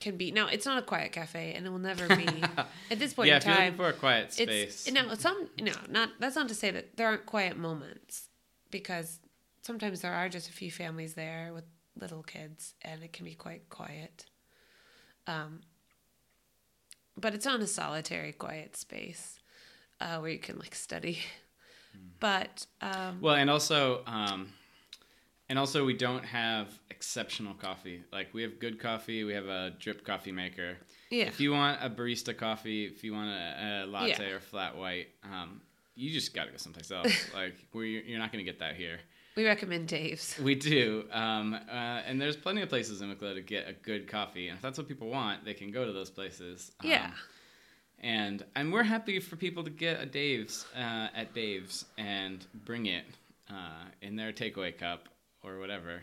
can 0.00 0.16
be. 0.16 0.32
Now, 0.32 0.48
it's 0.48 0.66
not 0.66 0.78
a 0.78 0.82
quiet 0.82 1.12
cafe, 1.12 1.54
and 1.54 1.64
it 1.66 1.70
will 1.70 1.78
never 1.78 2.08
be 2.16 2.26
at 2.90 2.98
this 2.98 3.14
point 3.14 3.28
yeah, 3.28 3.36
in 3.36 3.38
if 3.42 3.46
you're 3.46 3.54
looking 3.54 3.68
time. 3.70 3.76
for 3.76 3.88
a 3.88 3.92
quiet 3.92 4.32
space. 4.32 4.86
It's 4.86 4.92
no, 4.92 5.14
some 5.14 5.48
no, 5.60 5.72
not 5.88 6.10
that's 6.18 6.34
not 6.36 6.48
to 6.48 6.54
say 6.54 6.70
that 6.72 6.96
there 6.96 7.06
aren't 7.06 7.24
quiet 7.26 7.56
moments 7.56 8.28
because 8.70 9.20
sometimes 9.62 10.00
there 10.00 10.12
are 10.12 10.28
just 10.28 10.48
a 10.48 10.52
few 10.52 10.70
families 10.72 11.14
there 11.14 11.52
with 11.54 11.64
little 12.00 12.22
kids, 12.24 12.74
and 12.82 13.02
it 13.04 13.12
can 13.12 13.24
be 13.24 13.34
quite 13.34 13.68
quiet. 13.68 14.26
Um, 15.28 15.60
but 17.16 17.34
it's 17.34 17.44
not 17.46 17.60
a 17.60 17.66
solitary, 17.66 18.32
quiet 18.32 18.74
space 18.76 19.38
uh, 20.00 20.18
where 20.18 20.30
you 20.30 20.38
can 20.38 20.58
like 20.58 20.74
study. 20.74 21.18
But 22.20 22.66
um, 22.80 23.20
Well, 23.20 23.34
and 23.34 23.50
also, 23.50 24.02
um, 24.06 24.48
and 25.48 25.58
also, 25.58 25.84
we 25.84 25.94
don't 25.94 26.24
have 26.24 26.68
exceptional 26.90 27.54
coffee. 27.54 28.02
Like 28.12 28.32
we 28.32 28.42
have 28.42 28.58
good 28.60 28.78
coffee. 28.80 29.24
We 29.24 29.34
have 29.34 29.46
a 29.46 29.72
drip 29.78 30.04
coffee 30.06 30.32
maker. 30.32 30.76
yeah, 31.10 31.24
If 31.24 31.40
you 31.40 31.52
want 31.52 31.78
a 31.82 31.90
barista 31.90 32.36
coffee, 32.36 32.84
if 32.86 33.02
you 33.04 33.12
want 33.12 33.28
a, 33.30 33.82
a 33.84 33.86
latte 33.86 34.28
Yeah. 34.28 34.36
or 34.36 34.40
flat 34.40 34.76
white, 34.76 35.08
um, 35.24 35.60
you 35.94 36.10
just 36.12 36.32
got 36.34 36.44
to 36.46 36.52
go 36.52 36.56
someplace 36.56 36.90
else. 36.90 37.12
like 37.34 37.54
where 37.72 37.84
you're, 37.84 38.18
not 38.18 38.32
going 38.32 38.44
to 38.44 38.50
get 38.50 38.60
that 38.60 38.76
here. 38.76 38.98
we 39.36 39.44
recommend 39.44 39.88
Dave's. 39.88 40.38
We 40.38 40.54
do, 40.54 41.04
um, 41.10 41.54
uh, 41.54 41.72
and 42.06 42.20
there's 42.20 42.36
plenty 42.36 42.62
of 42.62 42.68
places 42.68 43.02
in 43.02 43.08
Wicklow 43.10 43.34
to 43.34 43.42
get 43.42 43.68
a 43.68 43.72
good 43.72 44.08
coffee, 44.08 44.48
and 44.48 44.56
if 44.56 44.62
that's 44.62 44.78
what 44.78 44.86
people 44.88 45.08
want, 45.08 45.44
they 45.44 45.54
can 45.54 45.70
go 45.72 45.84
to 45.84 45.92
those 45.92 46.08
places. 46.10 46.70
Um, 46.82 46.88
Yeah. 46.88 47.10
And 48.02 48.44
and 48.56 48.72
we're 48.72 48.82
happy 48.82 49.20
for 49.20 49.36
people 49.36 49.62
to 49.64 49.70
get 49.70 50.00
a 50.00 50.06
Dave's 50.06 50.66
uh, 50.76 51.08
at 51.14 51.34
Dave's 51.34 51.84
and 51.98 52.44
bring 52.64 52.86
it 52.86 53.04
uh, 53.50 53.84
in 54.00 54.16
their 54.16 54.32
takeaway 54.32 54.76
cup 54.76 55.08
or 55.44 55.58
whatever, 55.58 56.02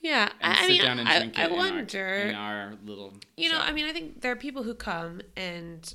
Yeah, 0.00 0.30
and 0.40 0.52
I, 0.54 0.58
I 0.58 0.62
sit 0.62 0.68
mean, 0.70 0.82
down 0.82 0.98
and 1.00 1.08
I, 1.08 1.18
drink 1.18 1.38
I 1.38 1.44
it 1.44 1.50
in, 1.50 1.56
wonder. 1.56 2.06
our, 2.06 2.14
in 2.28 2.34
our 2.34 2.72
little. 2.84 3.12
You 3.36 3.50
know, 3.50 3.58
shop. 3.58 3.68
I 3.68 3.72
mean, 3.72 3.86
I 3.86 3.92
think 3.92 4.20
there 4.20 4.32
are 4.32 4.36
people 4.36 4.62
who 4.62 4.74
come 4.74 5.20
and 5.36 5.92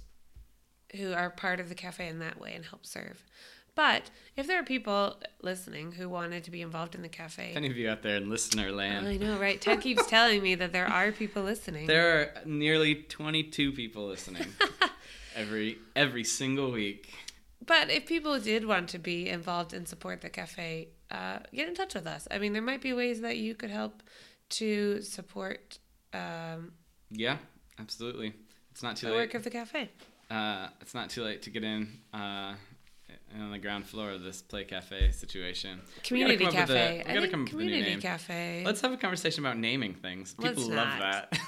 who 0.95 1.13
are 1.13 1.29
part 1.29 1.59
of 1.59 1.69
the 1.69 1.75
cafe 1.75 2.07
in 2.07 2.19
that 2.19 2.39
way 2.39 2.53
and 2.53 2.65
help 2.65 2.85
serve. 2.85 3.23
But 3.75 4.11
if 4.37 4.45
there 4.45 4.59
are 4.59 4.63
people 4.63 5.19
listening 5.41 5.93
who 5.93 6.07
wanted 6.07 6.43
to 6.43 6.51
be 6.51 6.61
involved 6.61 6.93
in 6.93 7.01
the 7.01 7.07
If 7.07 7.13
cafe, 7.13 7.53
any 7.55 7.71
of 7.71 7.75
you 7.77 7.89
out 7.89 8.03
there 8.03 8.17
in 8.17 8.29
listener 8.29 8.71
land, 8.71 9.07
I 9.07 9.17
know, 9.17 9.39
right? 9.39 9.59
Ted 9.59 9.81
keeps 9.81 10.05
telling 10.05 10.43
me 10.43 10.53
that 10.55 10.71
there 10.73 10.85
are 10.85 11.11
people 11.11 11.41
listening. 11.41 11.87
there 11.87 12.19
are 12.19 12.45
nearly 12.45 12.93
22 12.95 13.71
people 13.71 14.05
listening 14.07 14.45
every 15.35 15.77
every 15.95 16.23
single 16.23 16.71
week. 16.71 17.11
But 17.65 17.89
if 17.89 18.05
people 18.05 18.39
did 18.39 18.65
want 18.65 18.89
to 18.89 18.99
be 18.99 19.29
involved 19.29 19.73
and 19.73 19.87
support 19.87 20.21
the 20.21 20.29
cafe, 20.29 20.89
uh, 21.11 21.39
get 21.53 21.67
in 21.67 21.75
touch 21.75 21.95
with 21.95 22.05
us. 22.07 22.27
I 22.29 22.37
mean, 22.39 22.51
there 22.53 22.61
might 22.61 22.81
be 22.81 22.91
ways 22.93 23.21
that 23.21 23.37
you 23.37 23.55
could 23.55 23.69
help 23.71 24.03
to 24.49 25.01
support 25.01 25.79
um, 26.13 26.73
Yeah, 27.09 27.37
absolutely. 27.79 28.33
It's 28.71 28.83
not 28.83 28.97
too 28.97 29.07
the 29.07 29.13
late. 29.13 29.19
work 29.19 29.33
of 29.35 29.43
the 29.45 29.49
cafe. 29.49 29.89
uh, 30.29 30.67
it's 30.81 30.93
not 30.93 31.09
too 31.09 31.23
late 31.23 31.41
to 31.43 31.49
get 31.49 31.63
in 31.63 31.87
uh, 32.13 32.53
on 33.39 33.51
the 33.51 33.59
ground 33.59 33.85
floor 33.85 34.11
of 34.11 34.21
this 34.23 34.41
play 34.41 34.65
cafe 34.65 35.11
situation. 35.11 35.79
We 35.79 35.85
gotta 35.85 36.01
Community 36.35 36.45
come 36.45 36.47
up 36.47 36.67
with 36.67 36.69
a- 36.71 36.73
cafe. 36.79 36.93
we 36.97 36.99
I 36.99 37.03
gotta 37.13 37.19
think 37.21 37.31
come 37.31 37.41
up 37.43 37.45
with 37.45 37.53
a 37.53 37.55
new 37.55 37.61
community 37.71 37.91
name. 37.91 38.01
cafe. 38.01 38.63
Let's 38.65 38.81
have 38.81 38.91
a 38.91 38.97
conversation 38.97 39.45
about 39.45 39.57
naming 39.57 39.93
things. 39.93 40.33
People 40.33 40.49
Let's 40.49 40.65
love 40.67 40.99
not. 40.99 40.99
that. 41.31 41.39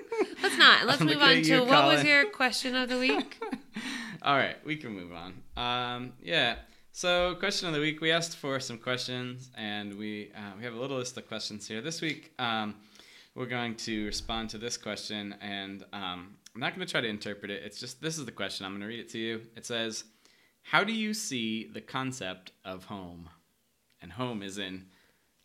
Let's 0.42 0.58
not. 0.58 0.86
Let's 0.86 1.00
move 1.00 1.20
on 1.20 1.42
to 1.42 1.60
what 1.60 1.86
was 1.86 2.04
your 2.04 2.26
question 2.30 2.74
of 2.74 2.88
the 2.88 2.98
week? 2.98 3.40
All 4.22 4.36
right, 4.36 4.56
we 4.64 4.76
can 4.76 4.90
move 4.90 5.12
on. 5.12 5.34
Um, 5.56 6.12
yeah. 6.22 6.56
So, 6.92 7.34
question 7.36 7.68
of 7.68 7.74
the 7.74 7.80
week. 7.80 8.00
We 8.00 8.10
asked 8.12 8.36
for 8.36 8.60
some 8.60 8.78
questions, 8.78 9.50
and 9.56 9.96
we 9.96 10.30
uh, 10.36 10.52
we 10.58 10.64
have 10.64 10.74
a 10.74 10.78
little 10.78 10.98
list 10.98 11.16
of 11.16 11.26
questions 11.26 11.66
here. 11.66 11.80
This 11.80 12.00
week, 12.00 12.32
um, 12.38 12.74
we're 13.34 13.46
going 13.46 13.76
to 13.76 14.06
respond 14.06 14.50
to 14.50 14.58
this 14.58 14.76
question, 14.76 15.34
and 15.40 15.84
um, 15.92 16.36
I'm 16.54 16.60
not 16.60 16.74
going 16.74 16.86
to 16.86 16.90
try 16.90 17.00
to 17.00 17.08
interpret 17.08 17.50
it. 17.50 17.62
It's 17.64 17.80
just 17.80 18.02
this 18.02 18.18
is 18.18 18.26
the 18.26 18.32
question. 18.32 18.66
I'm 18.66 18.72
going 18.72 18.82
to 18.82 18.86
read 18.86 19.00
it 19.00 19.08
to 19.10 19.18
you. 19.18 19.42
It 19.56 19.64
says, 19.64 20.04
"How 20.62 20.84
do 20.84 20.92
you 20.92 21.14
see 21.14 21.68
the 21.72 21.80
concept 21.80 22.52
of 22.64 22.84
home?" 22.84 23.28
And 24.02 24.12
home 24.12 24.42
is 24.42 24.58
in 24.58 24.86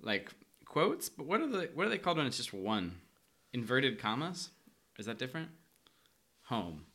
like 0.02 0.32
quotes, 0.66 1.10
but 1.10 1.26
what 1.26 1.42
are 1.42 1.48
the 1.48 1.70
what 1.74 1.88
are 1.88 1.90
they 1.90 1.98
called 1.98 2.18
when 2.18 2.28
it's 2.28 2.38
just 2.38 2.54
one? 2.54 2.96
Inverted 3.62 3.98
commas? 4.00 4.50
Is 5.00 5.08
that 5.08 5.17
different? 5.17 5.50
Home. 6.43 6.86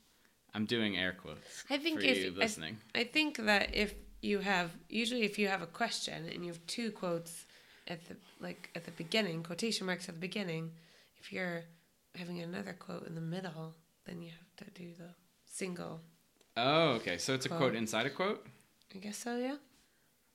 I'm 0.54 0.64
doing 0.64 0.96
air 0.96 1.12
quotes. 1.12 1.64
I 1.68 1.76
think 1.78 1.98
for 2.00 2.06
if 2.06 2.18
you 2.18 2.32
I- 2.36 2.38
listening. 2.44 2.76
I 2.94 3.02
think 3.04 3.36
that 3.38 3.74
if 3.74 3.94
you 4.20 4.38
have 4.38 4.70
usually 4.88 5.22
if 5.24 5.38
you 5.40 5.48
have 5.48 5.60
a 5.62 5.66
question 5.66 6.28
and 6.32 6.44
you 6.44 6.52
have 6.52 6.64
two 6.68 6.92
quotes 6.92 7.46
at 7.88 8.06
the 8.08 8.14
like 8.40 8.70
at 8.76 8.84
the 8.84 8.92
beginning, 8.92 9.42
quotation 9.42 9.86
marks 9.86 10.08
at 10.08 10.14
the 10.14 10.20
beginning, 10.20 10.70
if 11.20 11.32
you're 11.32 11.62
having 12.14 12.40
another 12.40 12.74
quote 12.78 13.06
in 13.08 13.14
the 13.16 13.20
middle, 13.36 13.74
then 14.06 14.22
you 14.22 14.30
have 14.30 14.50
to 14.68 14.70
do 14.82 14.92
the 14.96 15.10
single. 15.44 16.00
Oh, 16.56 16.90
okay. 16.98 17.18
So 17.18 17.34
it's 17.34 17.46
a 17.46 17.48
quote 17.48 17.60
Quote. 17.60 17.74
inside 17.74 18.06
a 18.06 18.10
quote. 18.10 18.46
I 18.94 18.98
guess 18.98 19.16
so, 19.16 19.36
yeah. 19.36 19.56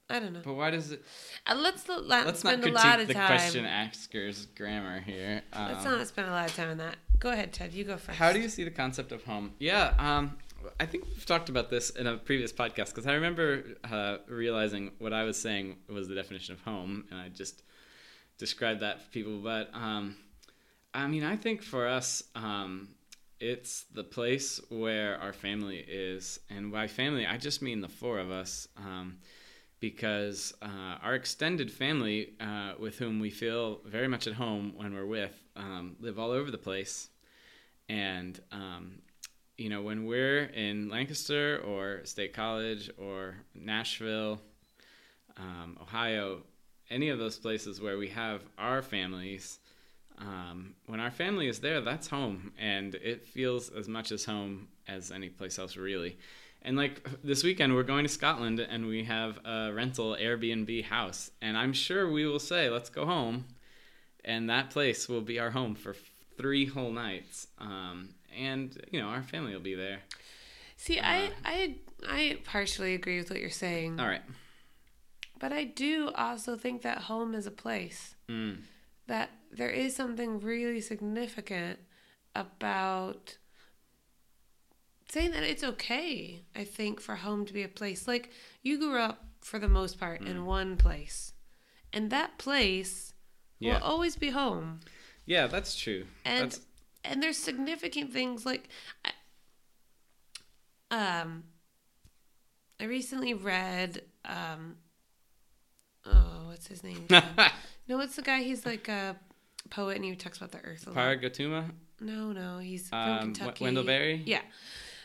I 0.09 0.19
don't 0.19 0.31
know. 0.33 0.39
But 0.43 0.53
why 0.53 0.71
does 0.71 0.91
it? 0.91 1.03
Uh, 1.45 1.55
let's 1.55 1.87
not, 1.87 2.07
not 2.07 2.25
Let's 2.25 2.43
not 2.43 2.51
spend 2.51 2.59
a 2.61 2.71
critique 2.71 2.83
lot 2.85 2.99
of 3.01 3.07
the 3.07 3.13
time. 3.13 3.27
question 3.27 3.65
asker's 3.65 4.45
grammar 4.47 5.01
here. 5.01 5.41
Let's 5.53 5.85
Um, 5.85 5.97
not 5.97 6.07
spend 6.07 6.29
a 6.29 6.31
lot 6.31 6.49
of 6.49 6.55
time 6.55 6.69
on 6.69 6.77
that. 6.77 6.95
Go 7.19 7.29
ahead, 7.31 7.51
Ted. 7.51 7.73
You 7.73 7.83
go 7.83 7.97
first. 7.97 8.17
How 8.17 8.31
do 8.31 8.39
you 8.39 8.47
see 8.47 8.63
the 8.63 8.71
concept 8.71 9.11
of 9.11 9.23
home? 9.25 9.53
Yeah, 9.59 9.93
um, 9.97 10.37
I 10.79 10.85
think 10.85 11.05
we've 11.05 11.25
talked 11.25 11.49
about 11.49 11.69
this 11.69 11.89
in 11.89 12.07
a 12.07 12.15
previous 12.17 12.53
podcast 12.53 12.87
because 12.89 13.05
I 13.05 13.15
remember 13.15 13.63
uh, 13.83 14.17
realizing 14.29 14.91
what 14.99 15.11
I 15.11 15.23
was 15.23 15.37
saying 15.39 15.77
was 15.89 16.07
the 16.07 16.15
definition 16.15 16.53
of 16.53 16.61
home, 16.61 17.05
and 17.11 17.19
I 17.19 17.27
just 17.29 17.63
described 18.37 18.79
that 18.81 19.01
for 19.01 19.09
people. 19.11 19.39
But 19.39 19.69
um, 19.73 20.15
I 20.93 21.07
mean, 21.07 21.23
I 21.25 21.35
think 21.35 21.61
for 21.61 21.85
us, 21.85 22.23
um, 22.33 22.89
it's 23.41 23.83
the 23.93 24.03
place 24.05 24.61
where 24.69 25.17
our 25.19 25.33
family 25.33 25.83
is, 25.85 26.39
and 26.49 26.71
by 26.71 26.87
family, 26.87 27.25
I 27.25 27.37
just 27.37 27.61
mean 27.61 27.81
the 27.81 27.89
four 27.89 28.19
of 28.19 28.31
us. 28.31 28.69
Um, 28.77 29.17
because 29.79 30.53
uh, 30.61 30.97
our 31.01 31.15
extended 31.15 31.71
family, 31.71 32.33
uh, 32.39 32.73
with 32.79 32.97
whom 32.97 33.19
we 33.19 33.29
feel 33.29 33.79
very 33.85 34.07
much 34.07 34.27
at 34.27 34.33
home 34.33 34.73
when 34.75 34.93
we're 34.93 35.05
with, 35.05 35.35
um, 35.55 35.95
live 35.99 36.17
all 36.17 36.31
over 36.31 36.49
the 36.49 36.57
place. 36.57 37.09
And, 37.89 38.39
um, 38.51 38.99
you 39.57 39.69
know, 39.69 39.81
when 39.81 40.05
we're 40.05 40.45
in 40.45 40.89
Lancaster 40.89 41.59
or 41.59 42.01
State 42.05 42.33
College 42.33 42.89
or 42.97 43.35
Nashville, 43.53 44.41
um, 45.37 45.77
Ohio, 45.81 46.41
any 46.89 47.09
of 47.09 47.19
those 47.19 47.37
places 47.37 47.79
where 47.79 47.97
we 47.97 48.09
have 48.09 48.41
our 48.57 48.81
families, 48.81 49.59
um, 50.17 50.73
when 50.87 50.99
our 50.99 51.11
family 51.11 51.47
is 51.47 51.59
there, 51.59 51.81
that's 51.81 52.07
home. 52.07 52.51
And 52.57 52.95
it 52.95 53.27
feels 53.27 53.69
as 53.69 53.87
much 53.87 54.11
as 54.11 54.25
home 54.25 54.67
as 54.87 55.11
any 55.11 55.29
place 55.29 55.59
else, 55.59 55.77
really. 55.77 56.17
And 56.61 56.75
like 56.75 57.07
this 57.23 57.43
weekend, 57.43 57.73
we're 57.75 57.83
going 57.83 58.03
to 58.03 58.09
Scotland 58.09 58.59
and 58.59 58.87
we 58.87 59.03
have 59.05 59.39
a 59.45 59.71
rental 59.73 60.17
Airbnb 60.19 60.83
house. 60.85 61.31
And 61.41 61.57
I'm 61.57 61.73
sure 61.73 62.11
we 62.11 62.25
will 62.25 62.39
say, 62.39 62.69
let's 62.69 62.89
go 62.89 63.05
home. 63.05 63.45
And 64.25 64.49
that 64.49 64.69
place 64.71 65.07
will 65.07 65.21
be 65.21 65.39
our 65.39 65.51
home 65.51 65.75
for 65.75 65.95
three 66.37 66.65
whole 66.65 66.91
nights. 66.91 67.47
Um, 67.59 68.09
and, 68.37 68.77
you 68.91 68.99
know, 69.01 69.07
our 69.07 69.23
family 69.23 69.53
will 69.53 69.61
be 69.61 69.75
there. 69.75 69.99
See, 70.75 70.99
I, 70.99 71.31
I, 71.45 71.75
I 72.07 72.39
partially 72.43 72.93
agree 72.93 73.17
with 73.17 73.29
what 73.29 73.39
you're 73.39 73.49
saying, 73.49 73.99
All 73.99 74.05
right. 74.07 74.21
but 75.39 75.51
I 75.51 75.63
do 75.63 76.11
also 76.13 76.55
think 76.55 76.81
that 76.83 76.99
home 77.03 77.33
is 77.33 77.47
a 77.47 77.51
place. 77.51 78.15
Mm. 78.29 78.57
that 79.07 79.29
there 79.53 79.69
is 79.69 79.95
something 79.95 80.41
really 80.41 80.81
significant 80.81 81.79
about 82.35 83.37
saying 85.09 85.31
that 85.31 85.43
it's 85.43 85.63
okay, 85.63 86.43
I 86.55 86.63
think, 86.63 86.99
for 86.99 87.15
home 87.15 87.45
to 87.45 87.53
be 87.53 87.63
a 87.63 87.67
place. 87.69 88.07
Like, 88.07 88.31
you 88.61 88.77
grew 88.77 88.99
up, 88.99 89.23
for 89.41 89.57
the 89.59 89.69
most 89.69 89.99
part, 89.99 90.21
in 90.21 90.45
one 90.45 90.75
place. 90.77 91.33
And 91.93 92.09
that 92.11 92.37
place 92.37 93.13
Yeah. 93.59 93.75
will 93.75 93.83
always 93.83 94.15
be 94.17 94.29
home. 94.31 94.81
Yeah, 95.25 95.47
that's 95.47 95.75
true. 95.75 96.05
And 96.25 96.51
that's, 96.51 96.61
and 97.03 97.23
there's 97.23 97.37
significant 97.37 98.11
things 98.11 98.45
like 98.45 98.67
I- 99.05 99.11
um 100.91 101.43
I 102.79 102.85
recently 102.85 103.33
read 103.33 104.03
um 104.25 104.77
oh, 106.05 106.45
what's 106.47 106.67
his 106.67 106.83
name? 106.83 107.05
no, 107.87 107.99
it's 107.99 108.15
the 108.15 108.21
guy 108.21 108.43
he's 108.43 108.65
like 108.65 108.87
a 108.87 109.15
poet 109.69 109.95
and 109.97 110.05
he 110.05 110.15
talks 110.15 110.37
about 110.37 110.51
the 110.51 110.59
earth 110.63 110.85
a 110.87 110.89
lot. 110.91 110.95
No, 111.99 112.31
no, 112.31 112.59
he's 112.59 112.89
from 112.89 112.99
Um, 112.99 113.19
Kentucky. 113.33 113.63
Wendell 113.63 113.83
Berry? 113.83 114.21
Yeah. 114.25 114.41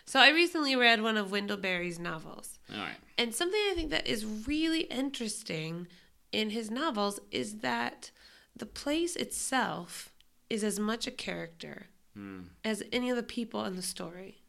So 0.05 0.21
I 0.21 0.31
recently 0.31 0.77
read 0.77 1.01
one 1.03 1.17
of 1.17 1.31
Wendell 1.31 1.57
Berry's 1.57 1.99
novels. 1.99 2.59
All 2.73 2.79
right. 2.81 2.97
And 3.17 3.35
something 3.35 3.61
I 3.71 3.75
think 3.75 3.91
that 3.91 4.07
is 4.07 4.25
really 4.47 4.83
interesting 4.83 5.87
in 6.33 6.51
his 6.51 6.71
novels 6.71 7.21
is 7.31 7.59
that 7.59 8.11
the 8.57 8.67
place 8.67 9.17
itself 9.17 10.13
is 10.51 10.63
as 10.65 10.79
much 10.79 11.07
a 11.07 11.11
character 11.11 11.87
Mm. 12.19 12.49
as 12.63 12.83
any 12.93 13.09
of 13.09 13.17
the 13.17 13.23
people 13.23 13.65
in 13.65 13.75
the 13.75 13.81
story. 13.83 14.43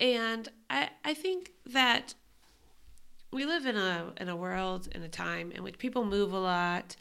And 0.00 0.48
I 0.70 0.88
I 1.04 1.12
think 1.12 1.52
that 1.66 2.14
we 3.30 3.44
live 3.44 3.66
in 3.66 3.76
a 3.76 4.12
in 4.18 4.28
a 4.30 4.36
world 4.36 4.88
in 4.92 5.02
a 5.02 5.08
time 5.08 5.52
in 5.52 5.62
which 5.62 5.76
people 5.78 6.04
move 6.04 6.32
a 6.32 6.38
lot 6.38 6.96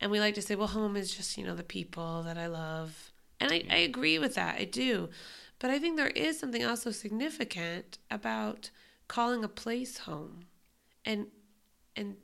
and 0.00 0.10
we 0.10 0.20
like 0.20 0.34
to 0.34 0.42
say, 0.42 0.54
well, 0.54 0.68
home 0.68 0.96
is 0.96 1.14
just, 1.16 1.36
you 1.38 1.44
know, 1.44 1.54
the 1.54 1.62
people 1.62 2.22
that 2.24 2.36
I 2.36 2.46
love. 2.46 3.12
And 3.40 3.50
I, 3.52 3.64
I 3.70 3.76
agree 3.78 4.18
with 4.18 4.34
that. 4.34 4.56
I 4.58 4.64
do. 4.64 5.08
But 5.64 5.70
I 5.70 5.78
think 5.78 5.96
there 5.96 6.08
is 6.08 6.38
something 6.38 6.62
also 6.62 6.90
significant 6.90 7.96
about 8.10 8.68
calling 9.08 9.42
a 9.42 9.48
place 9.48 9.96
home 9.96 10.44
and 11.06 11.28
and 11.96 12.16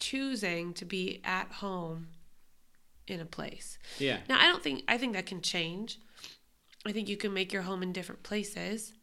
choosing 0.00 0.74
to 0.74 0.84
be 0.84 1.20
at 1.22 1.52
home 1.52 2.08
in 3.06 3.20
a 3.20 3.24
place. 3.24 3.78
Yeah. 4.00 4.18
Now, 4.28 4.40
I 4.40 4.48
don't 4.48 4.64
think 4.64 4.82
I 4.88 4.98
think 4.98 5.12
that 5.12 5.26
can 5.26 5.42
change. 5.42 6.00
I 6.84 6.90
think 6.90 7.08
you 7.08 7.16
can 7.16 7.32
make 7.32 7.52
your 7.52 7.62
home 7.62 7.84
in 7.84 7.92
different 7.92 8.24
places. 8.24 8.94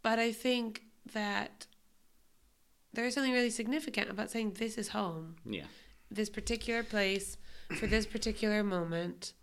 But 0.00 0.18
I 0.18 0.32
think 0.32 0.84
that 1.12 1.66
there's 2.94 3.12
something 3.12 3.34
really 3.34 3.50
significant 3.50 4.08
about 4.08 4.30
saying 4.30 4.52
this 4.52 4.78
is 4.78 4.88
home. 4.88 5.36
Yeah. 5.44 5.66
This 6.10 6.30
particular 6.30 6.82
place 6.82 7.36
for 7.78 7.86
this 7.86 8.06
particular 8.06 8.64
moment. 8.64 9.34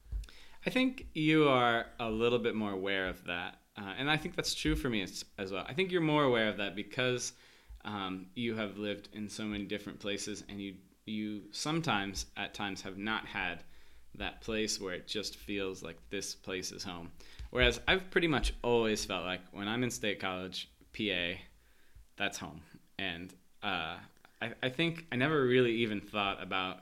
I 0.66 0.70
think 0.70 1.08
you 1.14 1.48
are 1.48 1.88
a 2.00 2.10
little 2.10 2.40
bit 2.40 2.56
more 2.56 2.72
aware 2.72 3.08
of 3.08 3.24
that. 3.26 3.58
Uh, 3.78 3.94
and 3.98 4.10
I 4.10 4.18
think 4.18 4.36
that's 4.36 4.54
true 4.54 4.76
for 4.76 4.90
me 4.90 5.02
as, 5.02 5.26
as 5.38 5.52
well. 5.52 5.66
I 5.68 5.74
think 5.74 5.92
you're 5.92 6.02
more 6.02 6.24
aware 6.24 6.50
of 6.50 6.58
that 6.58 6.76
because 6.76 7.34
um, 7.84 8.28
you 8.36 8.56
have 8.56 8.78
lived 8.78 9.10
in 9.14 9.28
so 9.28 9.44
many 9.44 9.64
different 9.66 10.00
places 10.00 10.44
and 10.50 10.62
you 10.62 10.76
you 11.06 11.42
sometimes 11.52 12.28
at 12.38 12.54
times 12.54 12.82
have 12.84 12.98
not 12.98 13.26
had 13.26 13.64
that 14.16 14.40
place 14.42 14.80
where 14.80 14.94
it 14.94 15.08
just 15.08 15.36
feels 15.36 15.82
like 15.82 15.98
this 16.10 16.36
place 16.36 16.72
is 16.72 16.84
home. 16.84 17.12
Whereas 17.50 17.80
I've 17.88 18.10
pretty 18.12 18.28
much 18.28 18.54
always 18.64 19.04
felt 19.04 19.26
like 19.26 19.42
when 19.52 19.68
I'm 19.68 19.84
in 19.84 19.90
state 19.90 20.20
college, 20.20 20.70
PA, 20.96 21.40
that's 22.18 22.38
home. 22.38 22.62
And 23.00 23.34
uh, 23.64 23.98
I, 24.42 24.54
I 24.62 24.70
think 24.70 25.08
I 25.12 25.16
never 25.16 25.44
really 25.44 25.74
even 25.78 26.02
thought 26.02 26.42
about 26.42 26.80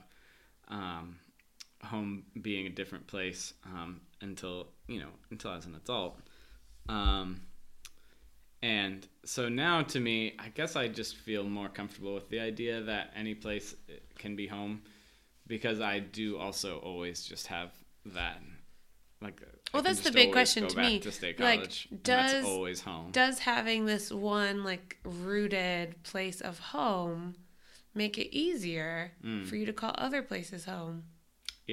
um, 0.68 1.16
home 1.84 2.24
being 2.42 2.66
a 2.66 2.70
different 2.70 3.06
place 3.06 3.54
um, 3.66 4.00
until 4.20 4.68
you 4.86 5.00
know 5.00 5.08
until 5.30 5.50
I 5.52 5.56
was 5.56 5.66
an 5.66 5.74
adult. 5.74 6.18
Um, 6.88 7.40
and 8.62 9.06
so 9.24 9.48
now 9.48 9.82
to 9.82 10.00
me, 10.00 10.34
I 10.38 10.48
guess 10.48 10.76
I 10.76 10.88
just 10.88 11.16
feel 11.16 11.44
more 11.44 11.68
comfortable 11.68 12.14
with 12.14 12.28
the 12.28 12.40
idea 12.40 12.82
that 12.82 13.10
any 13.16 13.34
place 13.34 13.74
can 14.18 14.36
be 14.36 14.46
home 14.46 14.82
because 15.46 15.80
I 15.80 16.00
do 16.00 16.36
also 16.38 16.78
always 16.78 17.24
just 17.24 17.46
have 17.46 17.70
that 18.06 18.40
like 19.22 19.42
well 19.74 19.82
that's 19.82 20.00
the 20.00 20.10
big 20.10 20.32
question 20.32 20.66
to 20.66 20.78
me 20.78 20.98
to 21.00 21.10
college, 21.34 21.88
like 21.90 22.02
does 22.02 22.32
that's 22.32 22.46
always 22.46 22.80
home 22.80 23.10
does 23.12 23.38
having 23.40 23.84
this 23.84 24.10
one 24.10 24.64
like 24.64 24.96
rooted 25.04 26.02
place 26.02 26.40
of 26.40 26.58
home 26.58 27.34
make 27.94 28.16
it 28.16 28.34
easier 28.34 29.12
Mm. 29.22 29.44
for 29.46 29.56
you 29.56 29.66
to 29.66 29.72
call 29.74 29.94
other 29.98 30.22
places 30.22 30.64
home 30.64 31.02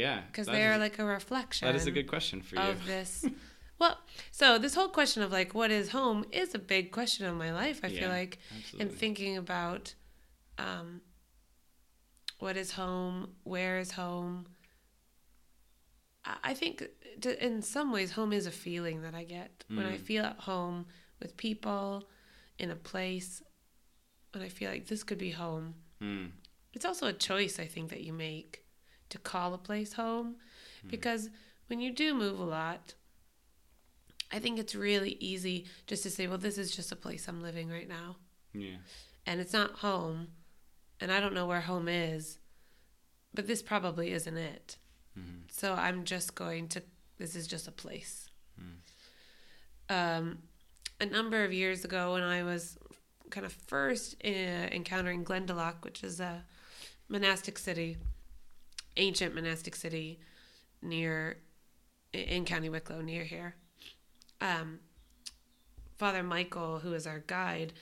yeah 0.03 0.19
because 0.29 0.47
they 0.55 0.63
are 0.69 0.73
is- 0.77 0.86
like 0.86 0.97
a 0.99 1.05
reflection 1.19 1.63
that 1.67 1.75
is 1.81 1.88
a 1.88 1.91
good 1.97 2.07
question 2.15 2.38
for 2.47 2.55
you 2.55 2.62
of 2.71 2.79
this 2.93 3.12
well 3.81 3.95
so 4.39 4.47
this 4.65 4.73
whole 4.77 4.89
question 4.99 5.21
of 5.25 5.31
like 5.39 5.51
what 5.60 5.71
is 5.79 5.86
home 5.99 6.19
is 6.31 6.49
a 6.55 6.60
big 6.75 6.86
question 6.97 7.23
of 7.29 7.36
my 7.45 7.51
life 7.62 7.77
i 7.83 7.88
Yeah, 7.88 7.99
feel 7.99 8.10
like 8.19 8.33
absolutely. 8.57 8.79
and 8.81 8.89
thinking 9.03 9.33
about 9.45 9.83
um 10.67 10.88
what 12.43 12.55
is 12.63 12.69
home 12.83 13.17
where 13.43 13.75
is 13.83 13.91
home 14.03 14.36
I- 16.43 16.53
think 16.53 16.83
to, 17.21 17.45
in 17.45 17.62
some 17.62 17.91
ways 17.91 18.12
home 18.12 18.33
is 18.33 18.45
a 18.47 18.51
feeling 18.51 19.01
that 19.03 19.15
i 19.15 19.23
get 19.23 19.63
when 19.77 19.86
i 19.93 19.97
Mm. 19.97 19.99
feel 20.10 20.23
at 20.25 20.39
home 20.51 20.86
with 21.21 21.31
people 21.38 22.07
in 22.60 22.69
a 22.71 22.75
place 22.75 23.41
when 24.33 24.43
i 24.43 24.49
feel 24.49 24.69
like 24.69 24.86
this 24.88 25.03
could 25.03 25.17
be 25.29 25.31
home 25.31 25.67
Mm. 26.01 26.31
it's 26.75 26.86
also 26.86 27.07
a 27.07 27.13
choice 27.29 27.55
I 27.65 27.65
think 27.65 27.89
that 27.89 28.01
you 28.07 28.13
make 28.13 28.51
to 29.10 29.17
call 29.17 29.54
a 29.54 29.58
place 29.58 29.93
home 29.93 30.36
because 30.89 31.30
when 31.67 31.80
you 31.80 31.91
do 31.91 32.13
move 32.13 32.39
a 32.39 32.43
lot, 32.43 32.93
I 34.32 34.39
think 34.39 34.60
it's 34.60 34.76
really 34.76 35.17
easy 35.20 35.65
just 35.86 36.04
to 36.04 36.10
say, 36.10 36.28
well, 36.28 36.38
this 36.38 36.58
is 36.58 36.76
just 36.76 36.91
a 36.91 36.96
place 36.96 37.28
I'm 37.28 37.41
living 37.41 37.70
right 37.70 37.88
now 37.89 38.17
yeah 38.54 38.78
and 39.26 39.39
it's 39.41 39.54
not 39.54 39.72
home 39.80 40.28
and 41.00 41.12
I 41.12 41.20
don't 41.20 41.34
know 41.34 41.46
where 41.46 41.62
home 41.62 41.88
is, 41.88 42.39
but 43.34 43.46
this 43.46 43.62
probably 43.62 44.12
isn't 44.12 44.38
it. 44.38 44.78
Mhm. 45.17 45.43
So 45.52 45.74
I'm 45.74 46.06
just 46.06 46.34
going 46.34 46.67
to, 46.70 46.82
this 47.17 47.36
is 47.36 47.46
just 47.48 47.67
a 47.67 47.72
place. 47.72 48.30
Um, 49.89 50.39
a 51.00 51.06
number 51.06 51.43
of 51.43 51.54
years 51.54 51.86
ago, 51.86 52.13
when 52.13 52.24
I 52.24 52.43
was 52.43 52.78
kind 53.30 53.46
of 53.46 53.54
first 53.54 54.15
uh, 54.26 54.28
encountering 54.28 55.24
Glendalough, 55.24 55.84
which 55.84 56.04
is 56.04 56.20
a 56.20 56.43
monastic 57.08 57.58
city, 57.58 57.98
ancient 58.97 59.33
monastic 59.33 59.75
city 59.75 60.19
near 60.81 61.38
in 62.13 62.45
County 62.45 62.69
Wicklow, 62.69 63.01
near 63.01 63.23
here. 63.23 63.55
Um, 64.41 64.79
Father 65.97 66.23
Michael, 66.23 66.79
who 66.79 66.93
is 66.93 67.07
our 67.07 67.19
guide, 67.19 67.73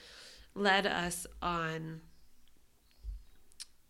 led 0.54 0.86
us 0.86 1.26
on 1.42 2.00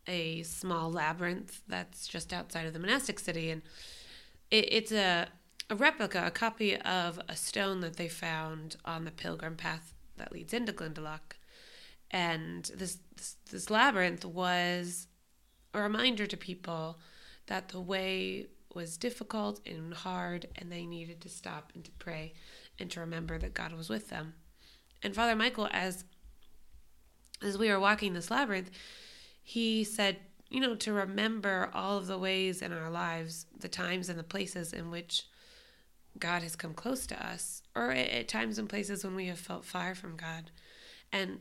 a 0.08 0.42
small 0.42 0.90
labyrinth 0.90 1.62
that's 1.68 2.06
just 2.06 2.32
outside 2.32 2.66
of 2.66 2.72
the 2.72 2.78
monastic 2.78 3.18
city, 3.18 3.50
and 3.50 3.62
it, 4.50 4.68
it's 4.72 4.92
a 4.92 5.28
a 5.68 5.74
replica, 5.74 6.24
a 6.24 6.30
copy 6.30 6.76
of 6.76 7.20
a 7.28 7.34
stone 7.34 7.80
that 7.80 7.96
they 7.96 8.08
found 8.08 8.76
on 8.84 9.04
the 9.04 9.10
pilgrim 9.10 9.56
path 9.56 9.94
that 10.16 10.32
leads 10.32 10.54
into 10.54 10.72
Glendalough. 10.72 11.34
And 12.10 12.70
this, 12.76 12.98
this 13.16 13.36
this 13.50 13.70
labyrinth 13.70 14.24
was 14.24 15.08
a 15.74 15.82
reminder 15.82 16.26
to 16.26 16.36
people 16.36 16.98
that 17.46 17.68
the 17.68 17.80
way 17.80 18.46
was 18.74 18.96
difficult 18.96 19.60
and 19.66 19.94
hard, 19.94 20.46
and 20.56 20.70
they 20.70 20.84
needed 20.84 21.20
to 21.22 21.28
stop 21.28 21.72
and 21.74 21.84
to 21.84 21.90
pray 21.92 22.34
and 22.78 22.90
to 22.90 23.00
remember 23.00 23.38
that 23.38 23.54
God 23.54 23.72
was 23.72 23.88
with 23.88 24.10
them. 24.10 24.34
And 25.02 25.14
Father 25.14 25.34
Michael, 25.36 25.68
as 25.70 26.04
as 27.42 27.58
we 27.58 27.68
were 27.68 27.80
walking 27.80 28.14
this 28.14 28.30
labyrinth, 28.30 28.70
he 29.42 29.84
said, 29.84 30.16
you 30.48 30.60
know, 30.60 30.74
to 30.74 30.92
remember 30.92 31.70
all 31.74 31.98
of 31.98 32.06
the 32.06 32.18
ways 32.18 32.62
in 32.62 32.72
our 32.72 32.90
lives, 32.90 33.46
the 33.58 33.68
times 33.68 34.08
and 34.08 34.18
the 34.18 34.24
places 34.24 34.72
in 34.72 34.90
which 34.90 35.24
God 36.18 36.42
has 36.42 36.56
come 36.56 36.72
close 36.72 37.06
to 37.08 37.26
us, 37.26 37.62
or 37.74 37.90
at, 37.90 38.28
times 38.28 38.58
and 38.58 38.68
places 38.68 39.04
when 39.04 39.14
we 39.14 39.26
have 39.26 39.38
felt 39.38 39.64
far 39.64 39.94
from 39.94 40.16
God. 40.16 40.50
And 41.12 41.40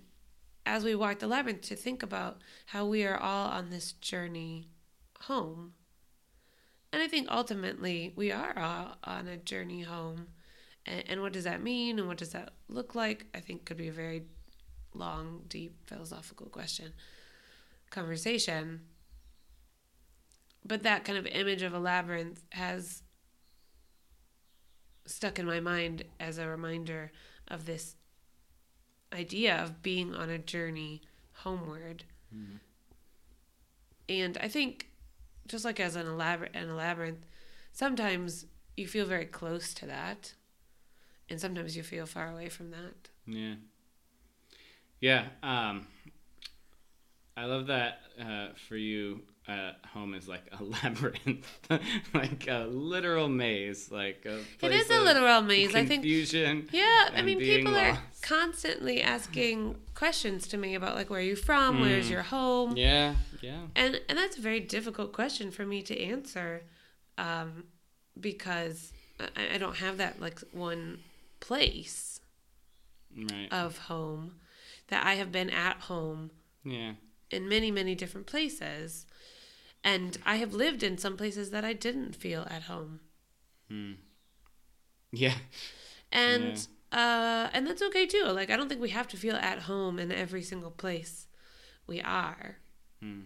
as 0.65 0.83
we 0.83 0.95
walk 0.95 1.19
the 1.19 1.27
labyrinth, 1.27 1.61
to 1.61 1.75
think 1.75 2.03
about 2.03 2.41
how 2.67 2.85
we 2.85 3.05
are 3.05 3.17
all 3.17 3.47
on 3.47 3.69
this 3.69 3.93
journey 3.93 4.67
home. 5.21 5.73
And 6.95 7.03
I 7.03 7.10
think 7.10 7.27
ultimately 7.29 8.13
we 8.15 8.31
are 8.31 8.58
all 8.58 8.95
on 9.03 9.27
a 9.27 9.36
journey 9.36 9.81
home. 9.81 10.27
And, 10.86 11.03
and 11.10 11.21
what 11.21 11.34
does 11.34 11.43
that 11.43 11.62
mean? 11.62 11.99
And 11.99 12.08
what 12.08 12.15
does 12.15 12.29
that 12.29 12.53
look 12.69 12.95
like? 12.95 13.25
I 13.36 13.41
think 13.41 13.65
could 13.65 13.75
be 13.75 13.89
a 13.89 13.91
very 13.91 14.23
long, 14.93 15.41
deep 15.49 15.75
philosophical 15.88 16.45
question, 16.45 16.93
conversation. 17.89 18.79
But 20.63 20.84
that 20.84 21.03
kind 21.03 21.17
of 21.17 21.25
image 21.25 21.63
of 21.63 21.73
a 21.73 21.79
labyrinth 21.79 22.45
has 22.51 23.03
stuck 25.05 25.38
in 25.38 25.45
my 25.45 25.60
mind 25.60 26.05
as 26.17 26.38
a 26.38 26.47
reminder 26.47 27.12
of 27.49 27.65
this 27.65 27.97
idea 29.12 29.53
of 29.53 29.84
being 29.84 30.15
on 30.15 30.29
a 30.29 30.38
journey 30.38 31.01
homeward. 31.34 32.05
Mm-hmm. 32.34 32.55
And 34.08 34.38
I 34.38 34.47
think, 34.47 34.88
just 35.47 35.65
like 35.65 35.79
as 35.79 35.95
an 35.95 36.08
elaborate 36.08 36.55
in 36.55 36.69
a 36.69 36.75
labyrinth, 36.75 37.25
sometimes 37.71 38.45
you 38.75 38.88
feel 38.88 39.05
very 39.05 39.25
close 39.25 39.73
to 39.75 39.86
that, 39.86 40.34
and 41.29 41.39
sometimes 41.39 41.75
you 41.77 41.84
feel 41.84 42.05
far 42.05 42.31
away 42.31 42.49
from 42.49 42.71
that. 42.71 43.10
Yeah. 43.25 43.55
Yeah. 44.99 45.25
Um, 45.43 45.88
I 47.38 47.45
love 47.45 47.67
that 47.67 47.99
uh, 48.19 48.49
for 48.67 48.77
you. 48.77 49.21
Uh, 49.47 49.73
home 49.93 50.15
is 50.15 50.27
like 50.27 50.41
a 50.60 50.63
labyrinth, 50.84 51.45
like 52.15 52.47
a 52.47 52.65
literal 52.67 53.29
maze, 53.29 53.91
like 53.91 54.25
a 54.25 54.39
It 54.65 54.71
is 54.71 54.89
a 54.89 54.99
literal 55.01 55.41
maze. 55.43 55.69
I 55.75 55.86
think 55.86 56.01
Confusion. 56.01 56.67
Yeah, 56.71 57.10
I 57.15 57.21
mean, 57.21 57.38
people 57.38 57.75
are 57.77 57.99
constantly 58.23 59.03
asking 59.03 59.75
questions 59.93 60.47
to 60.47 60.58
me 60.58 60.73
about 60.73 60.95
like 60.95 61.12
where 61.12 61.19
are 61.19 61.23
you 61.23 61.36
from, 61.36 61.79
where's 61.79 62.08
Mm. 62.08 62.12
your 62.12 62.21
home, 62.23 62.75
Yeah. 62.75 63.15
Yeah. 63.41 63.67
and 63.75 64.01
and 64.10 64.17
that's 64.17 64.36
a 64.38 64.41
very 64.41 64.60
difficult 64.62 65.13
question 65.13 65.51
for 65.51 65.63
me 65.63 65.84
to 65.84 65.99
answer, 66.01 66.63
um, 67.19 67.65
because 68.19 68.93
I, 69.19 69.55
I 69.55 69.58
don't 69.60 69.75
have 69.77 69.97
that 69.97 70.19
like 70.19 70.39
one 70.53 70.99
place 71.39 72.19
Right. 73.15 73.47
of 73.51 73.77
home 73.77 74.38
that 74.88 75.05
I 75.05 75.13
have 75.15 75.31
been 75.31 75.49
at 75.51 75.81
home 75.81 76.31
yeah. 76.63 76.93
in 77.29 77.47
many 77.47 77.69
many 77.71 77.93
different 77.95 78.25
places, 78.27 79.05
and 79.85 80.17
I 80.25 80.35
have 80.37 80.53
lived 80.53 80.81
in 80.83 80.97
some 80.97 81.15
places 81.15 81.51
that 81.51 81.63
I 81.63 81.71
didn't 81.73 82.13
feel 82.15 82.45
at 82.49 82.63
home. 82.63 82.99
Yeah. 85.11 85.33
and 86.11 86.67
uh 86.91 87.49
and 87.53 87.65
that's 87.65 87.81
okay 87.81 88.05
too 88.05 88.23
like 88.25 88.49
i 88.51 88.55
don't 88.57 88.69
think 88.69 88.79
we 88.81 88.89
have 88.89 89.07
to 89.07 89.17
feel 89.17 89.35
at 89.35 89.59
home 89.63 89.97
in 89.99 90.11
every 90.11 90.41
single 90.43 90.71
place 90.71 91.27
we 91.87 91.99
are 92.01 92.57
Hmm. 93.01 93.21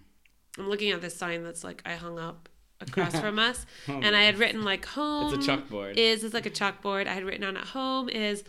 i'm 0.58 0.70
looking 0.70 0.92
at 0.92 1.02
this 1.02 1.16
sign 1.16 1.44
that's 1.44 1.64
like 1.64 1.82
i 1.86 1.94
hung 1.96 2.18
up 2.18 2.48
across 2.80 3.20
from 3.26 3.38
us 3.38 3.66
Oh, 3.88 4.00
and 4.02 4.16
i 4.16 4.22
had 4.24 4.38
written 4.38 4.64
like 4.64 4.86
home 4.86 5.34
It's 5.34 5.46
a 5.48 5.52
chalkboard. 5.52 5.98
is 5.98 6.24
it's 6.24 6.34
like 6.34 6.46
a 6.46 6.50
chalkboard 6.52 7.06
i 7.08 7.14
had 7.14 7.24
written 7.24 7.44
on 7.44 7.58
it 7.58 7.66
home 7.66 8.08
is 8.10 8.44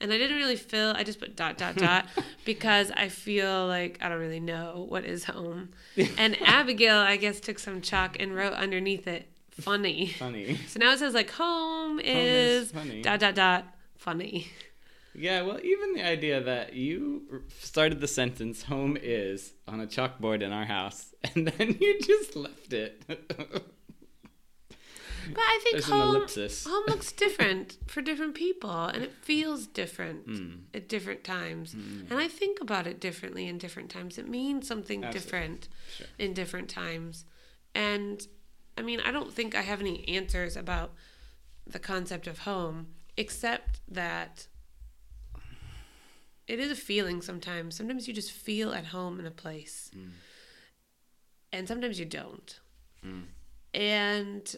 And 0.00 0.12
I 0.12 0.18
didn't 0.18 0.36
really 0.36 0.56
feel, 0.56 0.90
I 0.94 1.04
just 1.04 1.18
put 1.18 1.36
dot, 1.36 1.56
dot, 1.56 1.76
dot 1.86 2.06
because 2.44 2.90
I 2.90 3.08
feel 3.08 3.66
like 3.66 3.98
I 4.02 4.08
don't 4.08 4.18
really 4.18 4.40
know 4.40 4.86
what 4.88 5.04
is 5.04 5.24
home. 5.24 5.70
And 6.18 6.36
Abigail, 6.42 6.98
I 6.98 7.16
guess, 7.16 7.40
took 7.40 7.58
some 7.58 7.80
chalk 7.80 8.16
and 8.20 8.34
wrote 8.34 8.52
underneath 8.52 9.06
it, 9.06 9.28
funny. 9.52 10.08
Funny. 10.08 10.58
So 10.68 10.78
now 10.80 10.92
it 10.92 10.98
says 10.98 11.14
like 11.14 11.30
home 11.30 11.98
is 12.00 12.64
is, 12.64 12.72
funny. 12.72 13.02
dot, 13.02 13.20
dot, 13.20 13.34
dot, 13.34 13.64
funny. 13.96 14.48
Yeah, 15.14 15.40
well, 15.42 15.58
even 15.64 15.94
the 15.94 16.06
idea 16.06 16.42
that 16.42 16.74
you 16.74 17.42
started 17.60 18.00
the 18.00 18.08
sentence 18.08 18.64
"home 18.64 18.98
is" 19.00 19.54
on 19.66 19.80
a 19.80 19.86
chalkboard 19.86 20.42
in 20.42 20.52
our 20.52 20.66
house, 20.66 21.14
and 21.34 21.48
then 21.48 21.78
you 21.80 21.98
just 22.00 22.36
left 22.36 22.74
it. 22.74 23.02
But 25.34 25.40
I 25.42 25.60
think 25.62 25.72
There's 25.74 25.86
an 25.88 25.92
home, 26.00 26.16
ellipsis. 26.16 26.64
home 26.64 26.84
looks 26.88 27.12
different 27.24 27.78
for 27.86 28.00
different 28.02 28.34
people 28.34 28.84
and 28.86 29.02
it 29.02 29.12
feels 29.22 29.66
different 29.66 30.24
Hmm. 30.26 30.50
at 30.74 30.88
different 30.88 31.24
times. 31.24 31.72
Hmm. 31.72 32.02
And 32.10 32.18
I 32.18 32.28
think 32.28 32.60
about 32.60 32.86
it 32.86 33.00
differently 33.00 33.46
in 33.48 33.58
different 33.58 33.90
times. 33.90 34.18
It 34.18 34.28
means 34.28 34.66
something 34.66 35.04
Absolutely. 35.04 35.20
different 35.30 35.68
Sure. 35.96 36.06
in 36.18 36.34
different 36.34 36.68
times. 36.68 37.24
And 37.74 38.26
I 38.78 38.82
mean, 38.82 39.00
I 39.00 39.10
don't 39.10 39.32
think 39.32 39.54
I 39.54 39.62
have 39.62 39.80
any 39.80 40.06
answers 40.08 40.56
about 40.56 40.92
the 41.66 41.78
concept 41.78 42.26
of 42.26 42.40
home, 42.40 42.88
except 43.16 43.80
that 43.88 44.46
it 46.46 46.60
is 46.60 46.70
a 46.70 46.76
feeling 46.76 47.22
sometimes. 47.22 47.74
Sometimes 47.76 48.06
you 48.06 48.14
just 48.14 48.30
feel 48.30 48.72
at 48.72 48.86
home 48.86 49.18
in 49.18 49.26
a 49.26 49.30
place, 49.30 49.90
hmm. 49.92 50.10
and 51.52 51.66
sometimes 51.66 51.98
you 51.98 52.04
don't. 52.04 52.60
Hmm. 53.02 53.20
And 53.74 54.56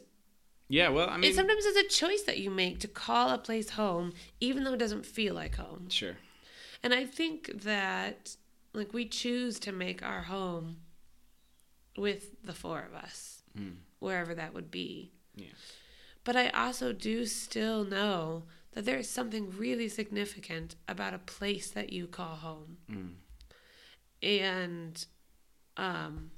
yeah, 0.68 0.88
well, 0.88 1.08
I 1.08 1.16
mean, 1.16 1.30
it 1.30 1.34
sometimes 1.34 1.64
it's 1.64 1.78
a 1.78 1.98
choice 1.98 2.22
that 2.22 2.38
you 2.38 2.50
make 2.50 2.78
to 2.80 2.88
call 2.88 3.30
a 3.30 3.38
place 3.38 3.70
home, 3.70 4.12
even 4.40 4.64
though 4.64 4.74
it 4.74 4.78
doesn't 4.78 5.06
feel 5.06 5.34
like 5.34 5.56
home. 5.56 5.88
sure. 5.88 6.16
And 6.82 6.94
I 6.94 7.04
think 7.06 7.62
that, 7.62 8.36
like, 8.72 8.92
we 8.92 9.04
choose 9.06 9.58
to 9.60 9.72
make 9.72 10.02
our 10.02 10.22
home 10.22 10.76
with 11.96 12.40
the 12.44 12.52
four 12.52 12.80
of 12.80 12.94
us, 12.94 13.42
wherever 13.98 14.34
that 14.34 14.54
would 14.54 14.70
be. 14.70 15.10
Yeah. 15.34 15.46
But 16.22 16.36
I 16.36 16.50
also 16.50 16.92
do 16.92 17.26
still 17.26 17.84
know 17.84 18.44
that 18.72 18.84
there 18.84 18.98
is 18.98 19.08
something 19.10 19.50
really 19.56 19.88
significant 19.88 20.76
about 20.86 21.14
a 21.14 21.18
place 21.18 21.70
that 21.70 21.92
you 21.92 22.06
call 22.06 22.36
home. 22.36 22.76
And, 24.22 25.04
um, 25.76 26.30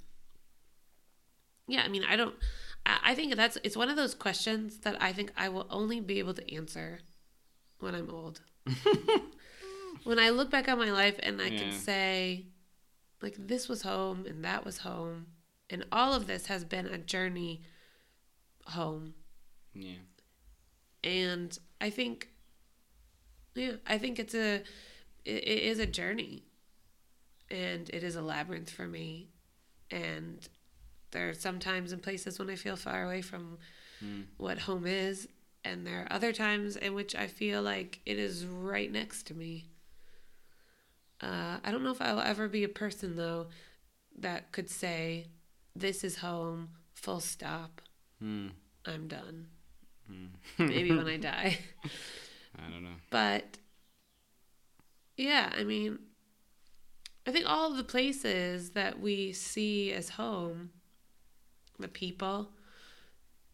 yeah, 1.66 1.82
I 1.82 1.88
mean, 1.88 2.04
I 2.08 2.16
don't, 2.16 2.34
I, 2.86 3.14
think 3.14 3.34
that's, 3.36 3.58
it's 3.62 3.76
one 3.76 3.88
of 3.88 3.96
those 3.96 4.14
questions 4.14 4.78
that 4.78 5.00
I 5.00 5.12
think 5.12 5.32
I 5.36 5.48
will 5.48 5.66
only 5.70 6.00
be 6.00 6.18
able 6.18 6.34
to 6.34 6.54
answer 6.54 7.00
when 7.78 7.94
I'm 7.94 8.10
old. 8.10 8.40
when 10.04 10.18
I 10.18 10.30
look 10.30 10.50
back 10.50 10.68
on 10.68 10.78
my 10.78 10.90
life 10.90 11.18
and 11.22 11.40
I 11.40 11.46
Yeah. 11.48 11.58
can 11.58 11.72
say, 11.72 12.46
like, 13.22 13.36
this 13.38 13.68
was 13.68 13.82
home 13.82 14.26
and 14.26 14.44
that 14.44 14.64
was 14.64 14.78
home. 14.78 15.26
And 15.68 15.84
all 15.92 16.14
of 16.14 16.26
this 16.26 16.46
has 16.46 16.64
been 16.64 16.86
a 16.86 16.98
journey 16.98 17.62
home. 18.66 19.14
Yeah. 19.74 19.94
And 21.04 21.56
I 21.80 21.90
think, 21.90 22.28
yeah, 23.54 23.74
I 23.86 23.98
think 23.98 24.18
it's 24.18 24.34
a, 24.34 24.56
it, 25.24 25.30
it 25.44 25.62
is 25.64 25.78
a 25.78 25.86
journey. 25.86 26.44
And 27.50 27.88
it 27.90 28.02
is 28.02 28.16
a 28.16 28.22
labyrinth 28.22 28.70
for 28.70 28.86
me. 28.86 29.28
And 29.90 30.46
there 31.12 31.28
are 31.28 31.34
some 31.34 31.58
times 31.58 31.92
and 31.92 32.02
places 32.02 32.38
when 32.38 32.50
I 32.50 32.56
feel 32.56 32.76
far 32.76 33.04
away 33.04 33.22
from 33.22 33.58
what 34.36 34.58
home 34.60 34.86
is. 34.86 35.28
And 35.64 35.86
there 35.86 36.02
are 36.02 36.12
other 36.12 36.32
times 36.32 36.76
in 36.76 36.94
which 36.94 37.14
I 37.14 37.26
feel 37.26 37.60
like 37.62 38.00
it 38.06 38.18
is 38.18 38.46
right 38.46 38.90
next 38.90 39.26
to 39.26 39.34
me. 39.34 39.66
Uh, 41.22 41.58
I 41.62 41.70
don't 41.70 41.84
know 41.84 41.90
if 41.90 42.00
I'll 42.00 42.20
ever 42.20 42.48
be 42.48 42.64
a 42.64 42.68
person, 42.68 43.16
though, 43.16 43.48
that 44.18 44.52
could 44.52 44.70
say, 44.70 45.26
This 45.76 46.02
is 46.02 46.18
home, 46.18 46.70
full 46.94 47.20
stop. 47.20 47.82
Hmm. 48.18 48.48
I'm 48.86 49.06
done. 49.06 49.48
Maybe 50.58 50.90
when 50.96 51.06
I 51.06 51.16
die. 51.18 51.58
I 52.58 52.70
don't 52.70 52.82
know. 52.82 52.96
But 53.10 53.58
yeah, 55.16 55.52
I 55.56 55.64
mean, 55.64 55.98
I 57.26 57.30
think 57.32 57.44
all 57.46 57.70
of 57.70 57.76
the 57.76 57.84
places 57.84 58.70
that 58.70 59.00
we 59.00 59.32
see 59.32 59.92
as 59.92 60.10
home, 60.10 60.70
the 61.80 61.88
people, 61.88 62.50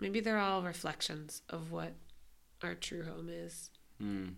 maybe 0.01 0.21
they're 0.21 0.39
all 0.39 0.63
reflections 0.63 1.43
of 1.49 1.73
what 1.73 1.93
our 2.63 2.75
true 2.75 3.05
home 3.05 3.29
is. 3.31 3.71
Hmm. 4.01 4.29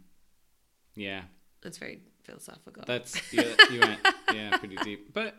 Yeah. 0.95 1.23
That's 1.63 1.79
very 1.79 2.01
philosophical. 2.23 2.85
That's 2.87 3.33
you, 3.33 3.43
you 3.71 3.81
went 3.81 4.01
yeah 4.33 4.57
pretty 4.59 4.77
deep, 4.77 5.13
but 5.13 5.35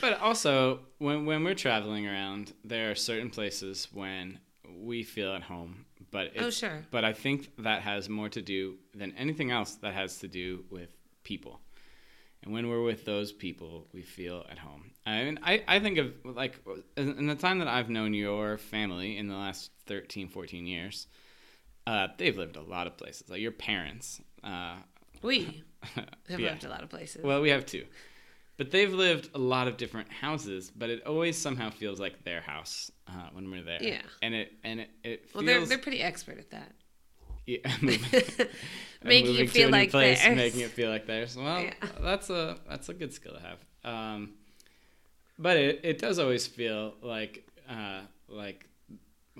but 0.00 0.20
also 0.20 0.80
when 0.98 1.24
when 1.26 1.44
we're 1.44 1.54
traveling 1.54 2.06
around, 2.06 2.52
there 2.64 2.90
are 2.90 2.94
certain 2.94 3.30
places 3.30 3.88
when 3.92 4.38
we 4.78 5.02
feel 5.02 5.32
at 5.34 5.42
home. 5.42 5.86
But 6.10 6.32
Oh, 6.38 6.50
sure. 6.50 6.84
But 6.90 7.04
I 7.04 7.12
think 7.14 7.50
that 7.58 7.82
has 7.82 8.08
more 8.08 8.28
to 8.28 8.42
do 8.42 8.76
than 8.94 9.12
anything 9.16 9.50
else. 9.50 9.76
That 9.76 9.94
has 9.94 10.18
to 10.18 10.28
do 10.28 10.64
with 10.70 10.90
people, 11.24 11.60
and 12.42 12.52
when 12.52 12.68
we're 12.68 12.82
with 12.82 13.04
those 13.04 13.32
people, 13.32 13.86
we 13.92 14.02
feel 14.02 14.44
at 14.50 14.58
home. 14.58 14.90
I 15.06 15.24
mean, 15.24 15.38
I, 15.42 15.62
I 15.68 15.78
think 15.80 15.98
of 15.98 16.12
like 16.24 16.60
in 16.96 17.26
the 17.26 17.34
time 17.34 17.58
that 17.60 17.68
I've 17.68 17.88
known 17.88 18.14
your 18.14 18.58
family 18.58 19.16
in 19.18 19.28
the 19.28 19.34
last 19.34 19.70
13, 19.86 20.28
14 20.28 20.66
years. 20.66 21.06
Uh, 21.86 22.08
they've 22.16 22.36
lived 22.36 22.56
a 22.56 22.62
lot 22.62 22.86
of 22.86 22.96
places. 22.96 23.28
Like 23.28 23.40
your 23.40 23.50
parents, 23.50 24.20
uh, 24.44 24.76
we 25.22 25.64
have 26.28 26.40
yeah. 26.40 26.50
lived 26.50 26.64
a 26.64 26.68
lot 26.68 26.82
of 26.82 26.90
places. 26.90 27.24
Well, 27.24 27.40
we 27.40 27.50
have 27.50 27.66
two. 27.66 27.84
But 28.56 28.70
they've 28.70 28.92
lived 28.92 29.30
a 29.34 29.38
lot 29.38 29.66
of 29.66 29.76
different 29.76 30.12
houses, 30.12 30.70
but 30.70 30.90
it 30.90 31.04
always 31.06 31.36
somehow 31.36 31.70
feels 31.70 31.98
like 31.98 32.22
their 32.22 32.40
house 32.40 32.92
uh, 33.08 33.28
when 33.32 33.50
we're 33.50 33.62
there. 33.62 33.82
Yeah. 33.82 34.02
And 34.20 34.34
it 34.34 34.52
and 34.62 34.80
it, 34.80 34.90
it 35.02 35.30
well, 35.34 35.42
they're, 35.44 35.64
they're 35.64 35.78
pretty 35.78 36.02
expert 36.02 36.38
at 36.38 36.50
that. 36.50 36.72
Yeah, 37.46 37.58
Making 39.04 39.36
it 39.36 39.50
feel 39.50 39.62
to 39.62 39.62
a 39.62 39.66
new 39.66 39.72
like 39.72 39.90
place, 39.90 40.22
theirs. 40.22 40.36
making 40.36 40.60
it 40.60 40.70
feel 40.70 40.88
like 40.90 41.06
theirs. 41.06 41.36
Well, 41.36 41.62
Yeah. 41.62 41.72
that's 42.00 42.30
a 42.30 42.58
that's 42.68 42.88
a 42.88 42.94
good 42.94 43.12
skill 43.12 43.32
to 43.34 43.40
have. 43.40 43.58
Um, 43.84 44.34
but 45.38 45.56
it, 45.56 45.80
it 45.82 45.98
does 45.98 46.18
always 46.20 46.46
feel 46.46 46.94
like 47.02 47.44
uh, 47.68 48.02
like 48.28 48.68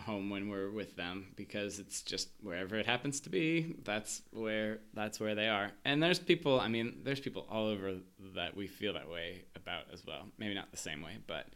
home 0.00 0.30
when 0.30 0.48
we're 0.48 0.70
with 0.70 0.96
them 0.96 1.26
because 1.36 1.78
it's 1.78 2.02
just 2.02 2.28
wherever 2.42 2.76
it 2.76 2.86
happens 2.86 3.20
to 3.20 3.28
be 3.28 3.76
that's 3.84 4.22
where 4.32 4.78
that's 4.94 5.20
where 5.20 5.34
they 5.34 5.48
are 5.48 5.70
and 5.84 6.02
there's 6.02 6.18
people 6.18 6.58
i 6.58 6.66
mean 6.66 6.94
there's 7.04 7.20
people 7.20 7.46
all 7.50 7.66
over 7.66 7.96
that 8.34 8.56
we 8.56 8.66
feel 8.66 8.94
that 8.94 9.06
way 9.10 9.42
about 9.54 9.82
as 9.92 10.02
well 10.06 10.22
maybe 10.38 10.54
not 10.54 10.70
the 10.70 10.78
same 10.78 11.02
way 11.02 11.18
but 11.26 11.46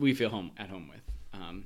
we 0.00 0.12
feel 0.12 0.28
home 0.30 0.50
at 0.58 0.68
home 0.68 0.88
with 0.88 1.00
um, 1.32 1.64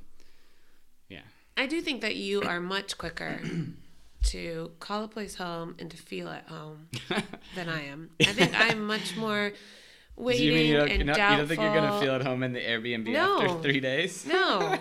yeah 1.09 1.23
I 1.57 1.67
do 1.67 1.81
think 1.81 2.03
that 2.03 2.17
you 2.17 2.43
are 2.43 2.61
much 2.61 2.99
quicker 2.99 3.41
to 4.27 4.71
call 4.81 5.05
a 5.05 5.09
place 5.09 5.35
home 5.35 5.77
and 5.79 5.91
to 5.91 5.97
feel 5.97 6.29
at 6.29 6.47
home 6.49 6.89
than 7.55 7.69
I 7.69 7.85
am. 7.87 8.11
I 8.21 8.33
think 8.33 8.53
I'm 8.59 8.87
much 8.87 9.17
more 9.17 9.53
waiting 10.17 10.41
Do 10.41 10.45
you 10.47 10.53
mean 10.55 10.67
you 10.71 10.77
don't, 10.77 10.91
and 10.91 11.07
don't- 11.07 11.17
doubtful. 11.17 11.33
you 11.33 11.39
don't 11.39 11.49
think 11.49 11.61
you're 11.61 11.75
gonna 11.75 12.01
feel 12.01 12.15
at 12.15 12.23
home 12.23 12.43
in 12.43 12.53
the 12.53 12.61
Airbnb 12.61 13.09
No. 13.09 13.43
after 13.43 13.63
three 13.63 13.81
days? 13.81 14.25
No, 14.27 14.79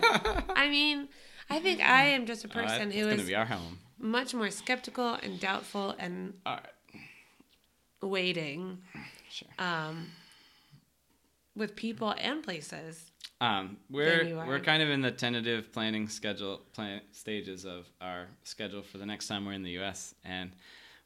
I 0.56 0.68
mean, 0.68 1.08
I 1.50 1.58
think 1.60 1.80
I 1.80 2.04
am 2.06 2.26
just 2.26 2.44
a 2.44 2.48
Oh, 2.48 2.52
person 2.62 2.92
it's 2.92 3.20
who 3.22 3.26
be 3.26 3.34
our 3.34 3.44
home. 3.46 3.78
much 3.98 4.34
more 4.34 4.50
skeptical 4.50 5.14
and 5.22 5.38
doubtful 5.40 5.94
and 5.98 6.34
right, 6.46 6.60
waiting 8.02 8.78
sure. 9.30 9.48
um, 9.58 10.06
with 11.56 11.76
people 11.76 12.14
and 12.18 12.42
places. 12.42 13.10
Um, 13.40 13.76
we're 13.90 14.44
we're 14.46 14.60
kind 14.60 14.82
of 14.82 14.88
in 14.88 15.00
the 15.02 15.10
tentative 15.10 15.72
planning 15.72 16.08
schedule 16.08 16.62
plan 16.72 17.00
stages 17.12 17.64
of 17.64 17.86
our 18.00 18.28
schedule 18.44 18.82
for 18.82 18.98
the 18.98 19.06
next 19.06 19.26
time 19.28 19.44
we're 19.44 19.52
in 19.52 19.62
the 19.62 19.72
U.S. 19.72 20.14
And 20.24 20.52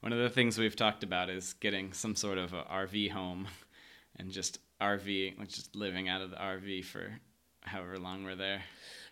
one 0.01 0.13
of 0.13 0.19
the 0.19 0.29
things 0.29 0.57
we've 0.57 0.75
talked 0.75 1.03
about 1.03 1.29
is 1.29 1.53
getting 1.53 1.91
some 1.91 2.15
sort 2.15 2.37
of 2.37 2.53
a 2.53 2.63
RV 2.63 3.11
home, 3.11 3.47
and 4.17 4.31
just 4.31 4.59
RV, 4.79 5.37
like 5.39 5.49
just 5.49 5.75
living 5.75 6.07
out 6.07 6.21
of 6.21 6.29
the 6.29 6.37
RV 6.37 6.85
for 6.85 7.19
however 7.61 7.97
long 7.99 8.23
we're 8.23 8.35
there, 8.35 8.61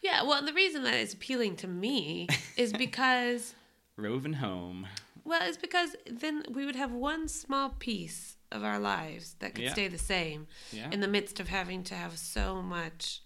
Yeah, 0.02 0.24
well, 0.24 0.44
the 0.44 0.54
reason 0.54 0.84
that 0.84 0.94
is 0.96 1.14
appealing 1.14 1.58
to 1.58 1.68
me 1.68 2.28
is 2.58 2.72
because, 2.72 3.54
roving 3.98 4.34
home. 4.34 4.88
well, 5.26 5.42
it's 5.44 5.58
because 5.58 5.96
then 6.10 6.44
we 6.50 6.66
would 6.66 6.76
have 6.78 6.92
one 6.94 7.28
small 7.28 7.72
piece 7.78 8.37
of 8.52 8.64
our 8.64 8.80
lives 8.80 9.36
that 9.40 9.54
could 9.56 9.66
Yeah. 9.66 9.74
stay 9.74 9.88
the 9.88 9.98
same 9.98 10.48
Yeah, 10.72 10.90
in 10.92 11.00
the 11.02 11.08
midst 11.08 11.40
of 11.40 11.48
having 11.50 11.84
to 11.86 11.96
have 11.96 12.18
so 12.18 12.62
much 12.62 13.22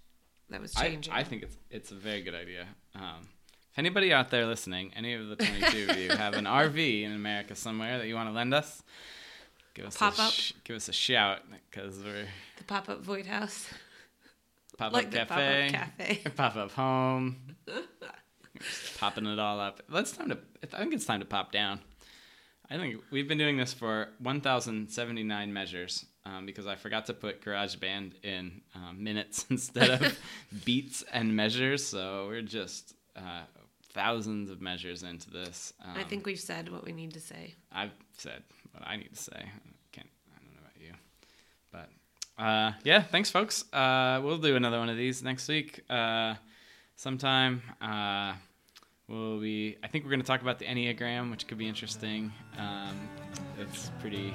that 0.50 0.60
was 0.62 0.74
changing. 0.74 1.14
I 1.14 1.24
think 1.24 1.44
it's 1.44 1.58
it's 1.70 1.92
a 1.92 1.96
very 1.96 2.22
good 2.22 2.36
idea. 2.36 2.68
Um, 2.96 3.30
if 3.72 3.78
anybody 3.80 4.12
out 4.12 4.30
there 4.32 4.46
listening, 4.46 4.92
any 4.96 5.14
of 5.14 5.28
the 5.30 5.36
22 5.38 5.90
of 5.90 5.98
you 5.98 6.10
have 6.18 6.34
an 6.34 6.46
RV 6.46 7.04
in 7.04 7.12
America 7.14 7.56
somewhere 7.56 7.98
that 8.00 8.08
you 8.08 8.16
want 8.16 8.30
to 8.30 8.34
lend 8.34 8.54
us, 8.54 8.84
give 9.76 9.86
us 9.86 9.96
Pop 9.96 10.18
a 10.18 10.24
up. 10.24 10.34
sh- 10.34 10.54
give 10.64 10.76
us 10.76 10.90
a 10.90 10.94
shout 10.94 11.40
because 11.70 12.00
we're 12.04 12.28
the 12.58 12.64
pop 12.66 12.90
up 12.90 13.02
Void 13.02 13.28
House, 13.28 13.68
pop 14.78 14.92
like 14.92 15.06
up 15.06 15.12
the 15.12 15.18
pop 15.20 15.28
cafe, 15.30 15.66
up 15.68 15.72
cafe. 15.74 16.22
pop 16.36 16.56
up 16.58 16.72
home, 16.72 17.56
popping 19.00 19.26
it 19.26 19.40
all 19.40 19.60
up. 19.60 19.82
Let's 19.90 20.12
time 20.12 20.30
to. 20.30 20.38
I 20.74 20.78
think 20.80 20.94
it's 20.94 21.06
time 21.06 21.20
to 21.20 21.26
pop 21.26 21.52
down. 21.52 21.80
I 22.72 22.78
think 22.78 23.02
we've 23.12 23.28
been 23.28 23.38
doing 23.38 23.58
this 23.58 23.74
for 23.74 24.08
1,079 24.20 25.52
measures 25.52 26.06
um, 26.26 26.46
because 26.46 26.68
I 26.68 26.76
forgot 26.76 27.06
to 27.08 27.14
put 27.14 27.44
GarageBand 27.44 28.24
in 28.24 28.62
um, 28.74 29.04
minutes 29.04 29.46
instead 29.50 30.02
of 30.02 30.18
beats 30.66 31.04
and 31.12 31.36
measures. 31.36 31.86
So 31.86 32.28
we're 32.30 32.42
just 32.42 32.94
uh, 33.18 33.42
thousands 33.90 34.50
of 34.50 34.62
measures 34.62 35.04
into 35.04 35.30
this. 35.30 35.74
Um, 35.84 35.98
I 35.98 36.04
think 36.04 36.26
we've 36.26 36.40
said 36.40 36.72
what 36.72 36.86
we 36.86 36.94
need 36.94 37.14
to 37.14 37.20
say. 37.20 37.56
I've 37.74 37.92
said 38.18 38.42
what 38.72 38.88
I 38.88 38.96
need 38.96 39.14
to 39.14 39.22
say. 39.22 39.34
I 39.36 39.88
can't. 39.92 40.08
I 40.34 40.40
don't 40.40 40.54
know 40.54 40.62
about 40.62 40.82
you, 40.82 40.94
but 41.74 42.42
uh, 42.42 42.72
yeah. 42.86 43.02
Thanks, 43.02 43.30
folks. 43.30 43.66
Uh, 43.74 44.22
we'll 44.24 44.38
do 44.38 44.56
another 44.56 44.80
one 44.80 44.88
of 44.88 44.96
these 44.96 45.22
next 45.22 45.50
week, 45.50 45.82
uh, 45.90 46.36
sometime. 46.96 47.64
We'll 49.12 49.42
be. 49.42 49.76
I 49.84 49.88
think 49.88 50.06
we're 50.06 50.12
going 50.12 50.22
to 50.22 50.26
talk 50.28 50.42
about 50.42 50.58
the 50.58 50.66
enneagram, 50.66 51.32
which 51.32 51.46
could 51.46 51.58
be 51.58 51.68
interesting. 51.68 52.32
Um, 52.58 53.10
it's 53.60 53.92
pretty. 54.00 54.34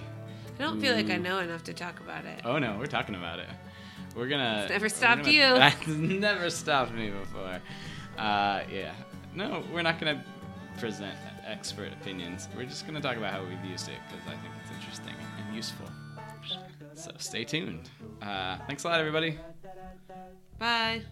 I 0.59 0.63
don't 0.63 0.81
feel 0.81 0.95
like 0.95 1.09
I 1.09 1.17
know 1.17 1.39
enough 1.39 1.65
to 1.65 1.73
talk 1.73 1.99
about 2.01 2.27
it. 2.27 2.43
Oh 2.45 2.59
no, 2.59 2.77
we're 2.79 2.87
talking 2.87 3.15
about 3.15 3.39
it. 3.39 3.49
We're 4.15 4.29
gonna. 4.29 4.61
It's 4.63 4.71
never 4.71 4.89
stopped 4.91 5.23
gonna- 5.23 5.33
you. 5.33 5.41
That's 5.59 5.87
never 5.87 6.51
stopped 6.51 6.93
me 6.93 7.11
before. 7.11 7.61
Uh, 8.19 8.63
yeah. 8.71 8.93
No, 9.35 9.65
we're 9.73 9.83
not 9.83 9.99
gonna 9.99 10.23
present 10.79 11.15
expert 11.47 11.93
opinions. 11.93 12.49
We're 12.55 12.65
just 12.65 12.87
gonna 12.87 13.01
talk 13.01 13.17
about 13.17 13.33
how 13.33 13.41
we've 13.45 13.65
used 13.71 13.89
it 13.89 13.99
because 14.09 14.27
I 14.27 14.37
think 14.43 14.53
it's 14.63 14.75
interesting 14.77 15.15
and 15.39 15.57
useful. 15.57 15.87
So 16.95 17.13
stay 17.19 17.45
tuned. 17.45 17.89
Uh, 18.23 18.59
thanks 18.67 18.85
a 18.85 18.89
lot, 18.89 18.99
everybody. 19.01 19.39
Bye. 20.59 21.03